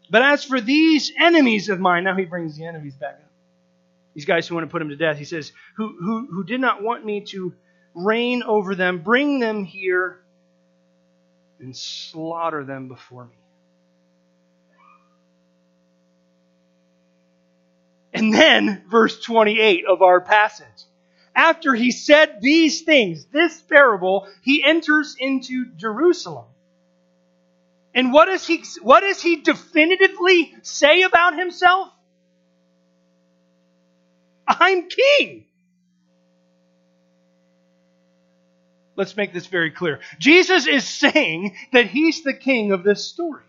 But 0.09 0.21
as 0.21 0.45
for 0.45 0.61
these 0.61 1.11
enemies 1.19 1.67
of 1.67 1.81
mine, 1.81 2.05
now 2.05 2.15
he 2.15 2.23
brings 2.23 2.55
the 2.57 2.65
enemies 2.65 2.95
back. 2.95 3.24
These 4.15 4.25
guys 4.25 4.47
who 4.47 4.55
want 4.55 4.65
to 4.65 4.71
put 4.71 4.81
him 4.81 4.89
to 4.89 4.95
death, 4.95 5.17
he 5.17 5.25
says, 5.25 5.51
who, 5.75 5.95
who, 5.99 6.27
who 6.31 6.43
did 6.45 6.61
not 6.61 6.81
want 6.81 7.05
me 7.05 7.25
to 7.31 7.53
reign 7.93 8.43
over 8.43 8.73
them, 8.73 8.99
bring 8.99 9.39
them 9.39 9.65
here 9.65 10.21
and 11.59 11.75
slaughter 11.75 12.63
them 12.63 12.87
before 12.87 13.25
me. 13.25 13.35
And 18.13 18.33
then, 18.33 18.85
verse 18.89 19.21
28 19.21 19.83
of 19.85 20.01
our 20.01 20.21
passage. 20.21 20.65
After 21.35 21.75
he 21.75 21.91
said 21.91 22.39
these 22.39 22.83
things, 22.83 23.25
this 23.25 23.61
parable, 23.61 24.29
he 24.41 24.63
enters 24.63 25.17
into 25.19 25.65
Jerusalem. 25.75 26.45
And 27.93 28.13
what 28.13 28.27
does 28.27 28.47
he, 28.47 28.63
what 28.81 29.01
does 29.01 29.21
he 29.21 29.41
definitively 29.41 30.53
say 30.61 31.01
about 31.01 31.37
himself? 31.37 31.89
I'm 34.47 34.87
king. 34.89 35.45
Let's 38.95 39.17
make 39.17 39.33
this 39.33 39.47
very 39.47 39.71
clear. 39.71 39.99
Jesus 40.19 40.67
is 40.67 40.87
saying 40.87 41.55
that 41.73 41.87
he's 41.87 42.23
the 42.23 42.33
king 42.33 42.71
of 42.71 42.83
this 42.83 43.05
story. 43.05 43.43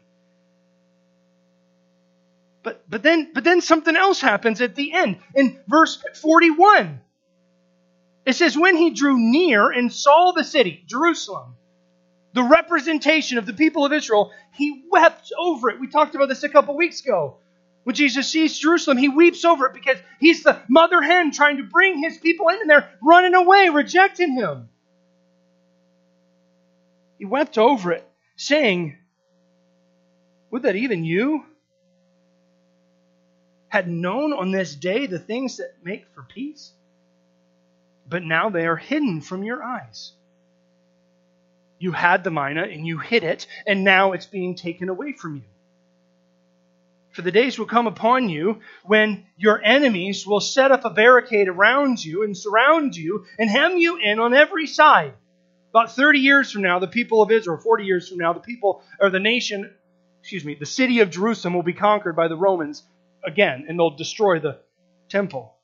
But, 2.63 2.91
but, 2.91 3.05
then, 3.05 3.31
but 3.33 3.45
then 3.45 3.61
something 3.61 3.95
else 3.95 4.21
happens 4.21 4.61
at 4.61 4.75
the 4.75 4.93
end. 4.93 5.19
In 5.37 5.61
verse 5.69 6.03
41, 6.21 7.01
it 8.25 8.35
says, 8.35 8.59
When 8.59 8.77
he 8.77 8.91
drew 8.91 9.17
near 9.17 9.71
and 9.71 9.93
saw 9.93 10.33
the 10.33 10.43
city, 10.43 10.83
Jerusalem, 10.89 11.55
the 12.33 12.43
representation 12.43 13.39
of 13.39 13.47
the 13.47 13.53
people 13.53 13.85
of 13.85 13.93
Israel, 13.93 14.33
he 14.53 14.85
wept 14.91 15.33
over 15.39 15.71
it. 15.71 15.79
We 15.79 15.87
talked 15.87 16.17
about 16.17 16.29
this 16.29 16.43
a 16.43 16.49
couple 16.49 16.77
weeks 16.77 17.01
ago. 17.03 17.37
When 17.87 17.95
Jesus 17.95 18.29
sees 18.29 18.59
Jerusalem, 18.59 18.97
he 18.97 19.09
weeps 19.09 19.45
over 19.45 19.67
it 19.67 19.73
because 19.73 19.99
he's 20.19 20.43
the 20.43 20.61
mother 20.69 21.01
hen 21.01 21.31
trying 21.31 21.59
to 21.59 21.63
bring 21.63 22.03
his 22.03 22.19
people 22.19 22.49
in, 22.49 22.61
and 22.61 22.69
they're 22.69 22.91
running 23.01 23.35
away, 23.35 23.69
rejecting 23.69 24.33
him. 24.33 24.69
He 27.17 27.27
wept 27.27 27.59
over 27.59 27.93
it, 27.93 28.05
saying, 28.35 28.99
Would 30.51 30.63
that 30.63 30.75
even 30.75 31.05
you 31.05 31.45
had 33.69 33.89
known 33.89 34.33
on 34.33 34.51
this 34.51 34.75
day 34.75 35.07
the 35.07 35.21
things 35.21 35.59
that 35.59 35.77
make 35.85 36.09
for 36.13 36.25
peace? 36.25 36.73
But 38.09 38.25
now 38.25 38.51
they 38.51 38.67
are 38.67 38.75
hidden 38.75 39.21
from 39.21 39.45
your 39.45 39.63
eyes. 39.63 40.11
You 41.79 41.93
had 41.93 42.25
the 42.25 42.33
mina 42.33 42.63
and 42.65 42.85
you 42.85 42.99
hid 42.99 43.23
it, 43.23 43.47
and 43.65 43.85
now 43.85 44.11
it's 44.11 44.27
being 44.27 44.57
taken 44.57 44.89
away 44.89 45.13
from 45.13 45.37
you. 45.37 45.43
For 47.17 47.23
the 47.23 47.33
days 47.33 47.59
will 47.59 47.65
come 47.65 47.87
upon 47.87 48.29
you 48.29 48.61
when 48.85 49.25
your 49.39 49.59
enemies 49.65 50.27
will 50.27 50.39
set 50.39 50.71
up 50.71 50.85
a 50.85 50.91
barricade 50.91 51.49
around 51.49 52.05
you 52.05 52.23
and 52.23 52.37
surround 52.37 52.95
you 52.95 53.25
and 53.39 53.49
hem 53.49 53.79
you 53.79 53.97
in 53.97 54.21
on 54.21 54.35
every 54.35 54.67
side 54.67 55.15
about 55.71 55.97
30 55.97 56.19
years 56.19 56.53
from 56.53 56.61
now, 56.61 56.79
the 56.79 56.87
people 56.87 57.23
of 57.23 57.31
Israel, 57.31 57.57
40 57.59 57.85
years 57.85 58.09
from 58.11 58.19
now, 58.19 58.35
the 58.35 58.41
people, 58.41 58.83
or 59.01 59.09
the 59.09 59.19
nation, 59.19 59.71
excuse 60.21 60.45
me, 60.45 60.57
the 60.61 60.67
city 60.67 61.01
of 61.01 61.09
Jerusalem 61.09 61.55
will 61.55 61.63
be 61.63 61.73
conquered 61.73 62.17
by 62.17 62.29
the 62.29 62.37
Romans 62.37 62.83
again, 63.25 63.65
and 63.67 63.79
they'll 63.79 63.97
destroy 63.97 64.39
the 64.39 64.61
temple. 65.09 65.55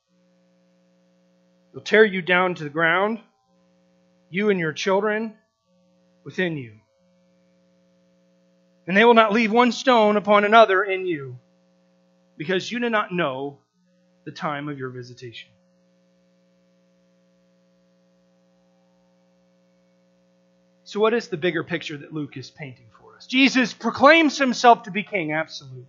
They'll 1.75 1.83
tear 1.83 2.05
you 2.05 2.23
down 2.23 2.55
to 2.55 2.65
the 2.65 2.71
ground, 2.71 3.21
you 4.31 4.49
and 4.49 4.59
your 4.59 4.73
children 4.73 5.35
within 6.25 6.57
you. 6.57 6.82
And 8.87 8.97
they 8.97 9.05
will 9.05 9.15
not 9.15 9.33
leave 9.33 9.53
one 9.53 9.73
stone 9.73 10.17
upon 10.17 10.45
another 10.45 10.83
in 10.83 11.07
you, 11.07 11.39
because 12.37 12.71
you 12.71 12.81
do 12.81 12.91
not 12.91 13.13
know 13.13 13.59
the 14.25 14.33
time 14.33 14.69
of 14.69 14.79
your 14.79 14.91
visitation. 14.91 15.51
So, 20.85 21.01
what 21.01 21.15
is 21.15 21.29
the 21.29 21.37
bigger 21.37 21.65
picture 21.65 21.97
that 21.97 22.13
Luke 22.13 22.37
is 22.37 22.51
painting 22.51 22.87
for 23.01 23.17
us? 23.17 23.27
Jesus 23.27 23.73
proclaims 23.73 24.37
himself 24.37 24.83
to 24.83 24.91
be 24.91 25.03
king, 25.03 25.33
absolutely. 25.33 25.87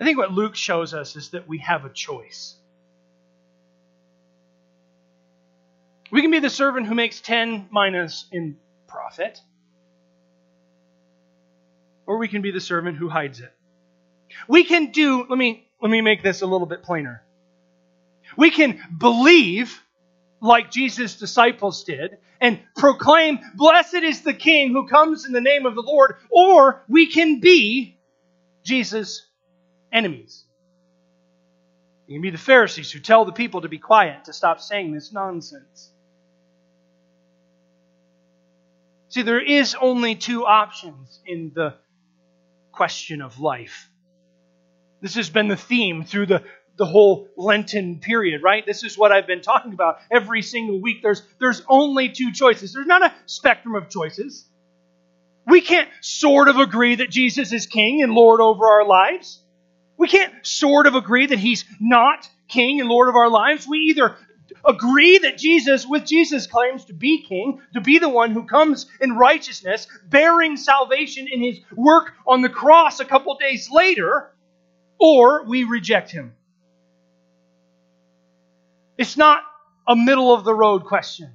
I 0.00 0.04
think 0.04 0.16
what 0.16 0.32
Luke 0.32 0.56
shows 0.56 0.94
us 0.94 1.16
is 1.16 1.30
that 1.30 1.46
we 1.46 1.58
have 1.58 1.84
a 1.84 1.90
choice. 1.90 2.56
We 6.12 6.20
can 6.20 6.30
be 6.30 6.40
the 6.40 6.50
servant 6.50 6.86
who 6.86 6.94
makes 6.94 7.22
10 7.22 7.70
minas 7.72 8.26
in 8.30 8.58
profit, 8.86 9.40
or 12.06 12.18
we 12.18 12.28
can 12.28 12.42
be 12.42 12.50
the 12.50 12.60
servant 12.60 12.98
who 12.98 13.08
hides 13.08 13.40
it. 13.40 13.50
We 14.46 14.64
can 14.64 14.92
do, 14.92 15.24
let 15.26 15.38
me, 15.38 15.66
let 15.80 15.90
me 15.90 16.02
make 16.02 16.22
this 16.22 16.42
a 16.42 16.46
little 16.46 16.66
bit 16.66 16.82
plainer. 16.82 17.22
We 18.36 18.50
can 18.50 18.78
believe 18.98 19.82
like 20.42 20.70
Jesus' 20.70 21.18
disciples 21.18 21.82
did 21.84 22.18
and 22.42 22.60
proclaim, 22.76 23.38
Blessed 23.54 23.94
is 24.02 24.20
the 24.20 24.34
King 24.34 24.72
who 24.72 24.88
comes 24.88 25.24
in 25.24 25.32
the 25.32 25.40
name 25.40 25.64
of 25.64 25.74
the 25.74 25.82
Lord, 25.82 26.16
or 26.30 26.84
we 26.88 27.06
can 27.06 27.40
be 27.40 27.98
Jesus' 28.64 29.24
enemies. 29.90 30.44
You 32.06 32.16
can 32.16 32.22
be 32.22 32.30
the 32.30 32.36
Pharisees 32.36 32.90
who 32.90 33.00
tell 33.00 33.24
the 33.24 33.32
people 33.32 33.62
to 33.62 33.68
be 33.68 33.78
quiet, 33.78 34.26
to 34.26 34.34
stop 34.34 34.60
saying 34.60 34.92
this 34.92 35.10
nonsense. 35.10 35.91
See, 39.12 39.22
there 39.22 39.44
is 39.44 39.76
only 39.78 40.14
two 40.14 40.46
options 40.46 41.20
in 41.26 41.52
the 41.54 41.74
question 42.72 43.20
of 43.20 43.38
life. 43.38 43.90
This 45.02 45.16
has 45.16 45.28
been 45.28 45.48
the 45.48 45.56
theme 45.56 46.04
through 46.04 46.26
the 46.26 46.44
the 46.76 46.86
whole 46.86 47.28
Lenten 47.36 48.00
period, 48.00 48.42
right? 48.42 48.64
This 48.64 48.82
is 48.82 48.96
what 48.96 49.12
I've 49.12 49.26
been 49.26 49.42
talking 49.42 49.74
about 49.74 49.98
every 50.10 50.40
single 50.40 50.80
week. 50.80 51.02
There's, 51.02 51.22
there's 51.38 51.62
only 51.68 52.08
two 52.08 52.32
choices. 52.32 52.72
There's 52.72 52.86
not 52.86 53.02
a 53.02 53.12
spectrum 53.26 53.74
of 53.74 53.90
choices. 53.90 54.48
We 55.46 55.60
can't 55.60 55.90
sort 56.00 56.48
of 56.48 56.56
agree 56.56 56.94
that 56.94 57.10
Jesus 57.10 57.52
is 57.52 57.66
king 57.66 58.02
and 58.02 58.12
Lord 58.14 58.40
over 58.40 58.66
our 58.66 58.86
lives. 58.86 59.42
We 59.98 60.08
can't 60.08 60.32
sort 60.46 60.86
of 60.86 60.94
agree 60.94 61.26
that 61.26 61.38
he's 61.38 61.64
not 61.78 62.26
king 62.48 62.80
and 62.80 62.88
Lord 62.88 63.10
of 63.10 63.16
our 63.16 63.28
lives. 63.28 63.66
We 63.68 63.78
either 63.90 64.16
agree 64.64 65.18
that 65.18 65.38
Jesus, 65.38 65.86
with 65.86 66.04
Jesus, 66.04 66.46
claims 66.46 66.84
to 66.86 66.94
be 66.94 67.22
king, 67.22 67.60
to 67.74 67.80
be 67.80 67.98
the 67.98 68.08
one 68.08 68.30
who 68.30 68.44
comes 68.44 68.86
in 69.00 69.16
righteousness, 69.16 69.86
bearing 70.08 70.56
salvation 70.56 71.28
in 71.28 71.42
his 71.42 71.60
work 71.74 72.12
on 72.26 72.42
the 72.42 72.48
cross 72.48 73.00
a 73.00 73.04
couple 73.04 73.36
days 73.36 73.68
later, 73.70 74.30
or 74.98 75.44
we 75.44 75.64
reject 75.64 76.10
him. 76.10 76.34
It's 78.98 79.16
not 79.16 79.42
a 79.88 79.96
middle 79.96 80.32
of 80.32 80.44
the 80.44 80.54
road 80.54 80.84
question. 80.84 81.34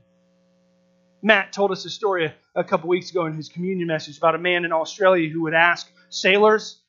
Matt 1.21 1.51
told 1.51 1.71
us 1.71 1.83
a 1.83 1.89
story 1.89 2.31
a, 2.55 2.63
couple 2.63 2.89
weeks 2.89 3.09
ago 3.11 3.25
in 3.25 3.33
his 3.33 3.49
communion 3.49 3.87
message 3.87 4.17
about 4.17 4.35
a 4.35 4.37
man 4.37 4.65
in 4.65 4.71
Australia 4.71 5.29
who 5.29 5.41
would 5.43 5.53
ask 5.53 5.87
sailors, 6.09 6.79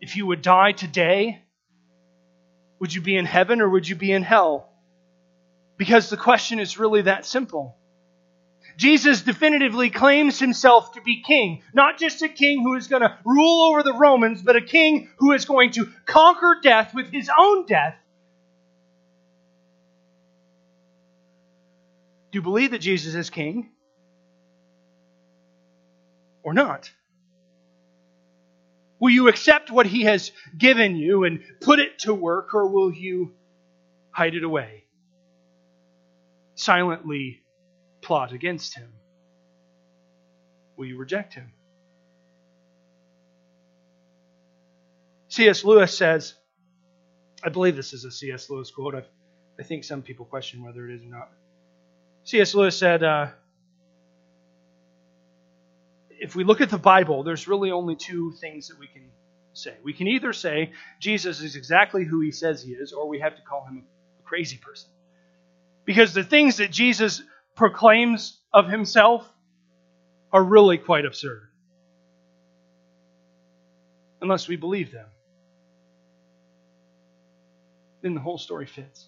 if 0.00 0.16
you 0.16 0.26
would 0.26 0.42
die 0.42 0.72
today, 0.72 1.42
would 2.80 2.92
you 2.92 3.00
be 3.00 3.16
in 3.16 3.24
heaven 3.24 3.60
or 3.60 3.68
would 3.68 3.88
you 3.88 3.94
be 3.94 4.12
in 4.12 4.22
hell? 4.22 4.72
Because 5.76 6.10
the 6.10 6.16
question 6.16 6.58
is 6.58 6.78
really 6.78 7.02
that 7.02 7.26
simple. 7.26 7.76
Jesus 8.76 9.22
definitively 9.22 9.90
claims 9.90 10.38
himself 10.38 10.92
to 10.92 11.00
be 11.00 11.22
king, 11.22 11.62
not 11.74 11.98
just 11.98 12.22
a 12.22 12.28
king 12.28 12.62
who 12.62 12.74
is 12.74 12.88
going 12.88 13.02
to 13.02 13.16
rule 13.24 13.70
over 13.70 13.82
the 13.82 13.94
Romans, 13.94 14.42
but 14.42 14.56
a 14.56 14.60
king 14.60 15.08
who 15.18 15.32
is 15.32 15.46
going 15.46 15.72
to 15.72 15.88
conquer 16.04 16.58
death 16.62 16.92
with 16.94 17.10
his 17.10 17.30
own 17.38 17.66
death 17.66 17.94
Do 22.36 22.38
you 22.38 22.42
believe 22.42 22.72
that 22.72 22.80
Jesus 22.80 23.14
is 23.14 23.30
king? 23.30 23.70
Or 26.42 26.52
not? 26.52 26.90
Will 28.98 29.10
you 29.10 29.28
accept 29.28 29.70
what 29.70 29.86
he 29.86 30.02
has 30.02 30.32
given 30.56 30.96
you 30.96 31.24
and 31.24 31.42
put 31.60 31.78
it 31.78 32.00
to 32.00 32.12
work, 32.14 32.52
or 32.52 32.68
will 32.68 32.92
you 32.92 33.34
hide 34.10 34.34
it 34.34 34.44
away? 34.44 34.85
Silently 36.56 37.42
plot 38.02 38.32
against 38.32 38.76
him? 38.76 38.92
Will 40.76 40.86
you 40.86 40.98
reject 40.98 41.34
him? 41.34 41.52
C.S. 45.28 45.64
Lewis 45.64 45.96
says, 45.96 46.34
I 47.44 47.48
believe 47.48 47.76
this 47.76 47.92
is 47.92 48.04
a 48.04 48.10
C.S. 48.10 48.50
Lewis 48.50 48.70
quote. 48.70 48.94
i 48.94 49.02
I 49.58 49.62
think 49.62 49.84
some 49.84 50.02
people 50.02 50.26
question 50.26 50.62
whether 50.62 50.88
it 50.88 50.94
is 50.94 51.02
or 51.02 51.06
not. 51.06 51.30
C.S. 52.24 52.54
Lewis 52.54 52.76
said, 52.76 53.02
uh, 53.02 53.28
if 56.10 56.36
we 56.36 56.44
look 56.44 56.60
at 56.60 56.70
the 56.70 56.78
Bible, 56.78 57.22
there's 57.22 57.48
really 57.48 57.70
only 57.70 57.96
two 57.96 58.32
things 58.32 58.68
that 58.68 58.78
we 58.78 58.86
can 58.86 59.10
say. 59.52 59.74
We 59.82 59.92
can 59.92 60.08
either 60.08 60.32
say 60.32 60.72
Jesus 61.00 61.40
is 61.40 61.56
exactly 61.56 62.04
who 62.04 62.20
he 62.20 62.32
says 62.32 62.62
he 62.62 62.72
is, 62.72 62.92
or 62.92 63.08
we 63.08 63.20
have 63.20 63.36
to 63.36 63.42
call 63.42 63.64
him 63.64 63.84
a 64.20 64.22
crazy 64.22 64.58
person. 64.58 64.90
Because 65.86 66.12
the 66.12 66.24
things 66.24 66.58
that 66.58 66.70
Jesus 66.70 67.22
proclaims 67.54 68.38
of 68.52 68.68
himself 68.68 69.26
are 70.32 70.44
really 70.44 70.76
quite 70.76 71.06
absurd. 71.06 71.48
unless 74.20 74.48
we 74.48 74.56
believe 74.56 74.92
them. 74.92 75.06
Then 78.02 78.14
the 78.14 78.20
whole 78.20 78.38
story 78.38 78.66
fits. 78.66 79.06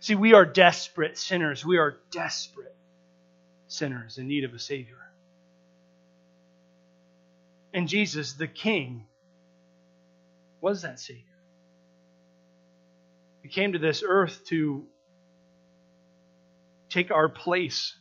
See, 0.00 0.14
we 0.14 0.34
are 0.34 0.44
desperate 0.44 1.18
sinners. 1.18 1.64
We 1.64 1.78
are 1.78 1.96
desperate 2.12 2.76
sinners 3.66 4.18
in 4.18 4.28
need 4.28 4.44
of 4.44 4.54
a 4.54 4.58
Savior. 4.58 4.98
And 7.74 7.88
Jesus, 7.88 8.34
the 8.34 8.46
King, 8.46 9.06
was 10.60 10.82
that 10.82 11.00
Savior. 11.00 11.24
He 13.48 13.54
came 13.54 13.72
to 13.72 13.78
this 13.78 14.04
earth 14.06 14.44
to 14.48 14.84
take 16.90 17.10
our 17.10 17.30
place 17.30 17.96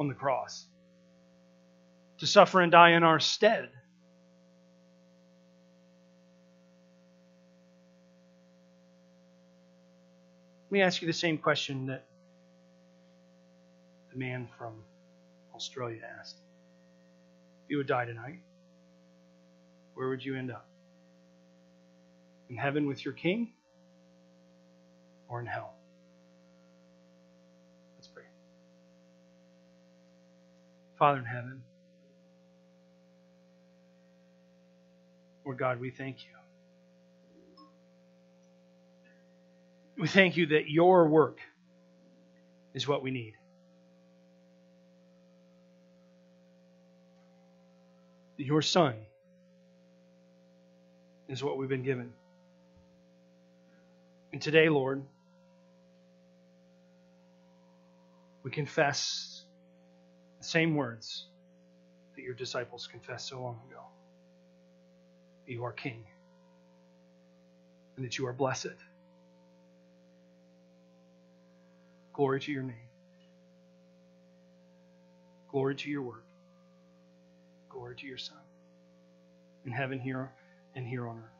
on 0.00 0.08
the 0.08 0.14
cross, 0.14 0.66
to 2.18 2.26
suffer 2.26 2.60
and 2.60 2.72
die 2.72 2.90
in 2.90 3.04
our 3.04 3.20
stead. 3.20 3.70
Let 10.64 10.72
me 10.72 10.82
ask 10.82 11.00
you 11.00 11.06
the 11.06 11.12
same 11.12 11.38
question 11.38 11.86
that 11.86 12.08
the 14.10 14.18
man 14.18 14.48
from 14.58 14.82
Australia 15.54 16.00
asked. 16.18 16.40
If 17.62 17.70
you 17.70 17.76
would 17.76 17.86
die 17.86 18.06
tonight, 18.06 18.40
where 19.94 20.08
would 20.08 20.24
you 20.24 20.34
end 20.34 20.50
up? 20.50 20.66
In 22.50 22.56
heaven 22.56 22.88
with 22.88 23.04
your 23.04 23.14
king 23.14 23.52
or 25.28 25.40
in 25.40 25.46
hell? 25.46 25.74
Let's 27.96 28.08
pray. 28.08 28.24
Father 30.98 31.18
in 31.18 31.24
heaven, 31.24 31.62
Lord 35.44 35.58
God, 35.58 35.80
we 35.80 35.90
thank 35.90 36.24
you. 36.24 36.30
We 39.96 40.08
thank 40.08 40.36
you 40.36 40.46
that 40.46 40.68
your 40.68 41.06
work 41.06 41.38
is 42.74 42.88
what 42.88 43.02
we 43.02 43.10
need. 43.10 43.34
Your 48.36 48.62
Son 48.62 48.94
is 51.28 51.42
what 51.42 51.56
we've 51.56 51.68
been 51.68 51.84
given. 51.84 52.12
And 54.32 54.42
today, 54.42 54.68
Lord, 54.68 55.04
we 58.44 58.50
confess 58.50 59.44
the 60.38 60.44
same 60.44 60.76
words 60.76 61.26
that 62.14 62.22
your 62.22 62.34
disciples 62.34 62.86
confessed 62.86 63.28
so 63.28 63.40
long 63.40 63.60
ago. 63.70 63.80
That 65.46 65.52
you 65.52 65.64
are 65.64 65.72
King 65.72 66.04
and 67.96 68.04
that 68.04 68.18
you 68.18 68.26
are 68.26 68.32
blessed. 68.32 68.76
Glory 72.12 72.40
to 72.40 72.52
your 72.52 72.62
name. 72.62 72.76
Glory 75.50 75.74
to 75.76 75.90
your 75.90 76.02
work. 76.02 76.24
Glory 77.70 77.96
to 77.96 78.06
your 78.06 78.18
Son. 78.18 78.36
In 79.64 79.72
heaven 79.72 79.98
here 79.98 80.30
and 80.74 80.86
here 80.86 81.08
on 81.08 81.18
earth. 81.18 81.30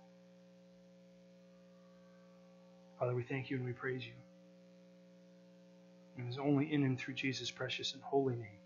Father, 2.99 3.15
we 3.15 3.23
thank 3.23 3.51
you 3.51 3.57
and 3.57 3.67
we 3.67 3.73
praise 3.73 4.05
you. 4.05 4.13
And 6.17 6.27
it 6.27 6.31
is 6.31 6.39
only 6.39 6.73
in 6.73 6.85
and 6.85 6.99
through 6.99 7.15
Jesus' 7.15 7.51
precious 7.51 7.95
and 7.95 8.03
holy 8.03 8.37
name 8.37 8.59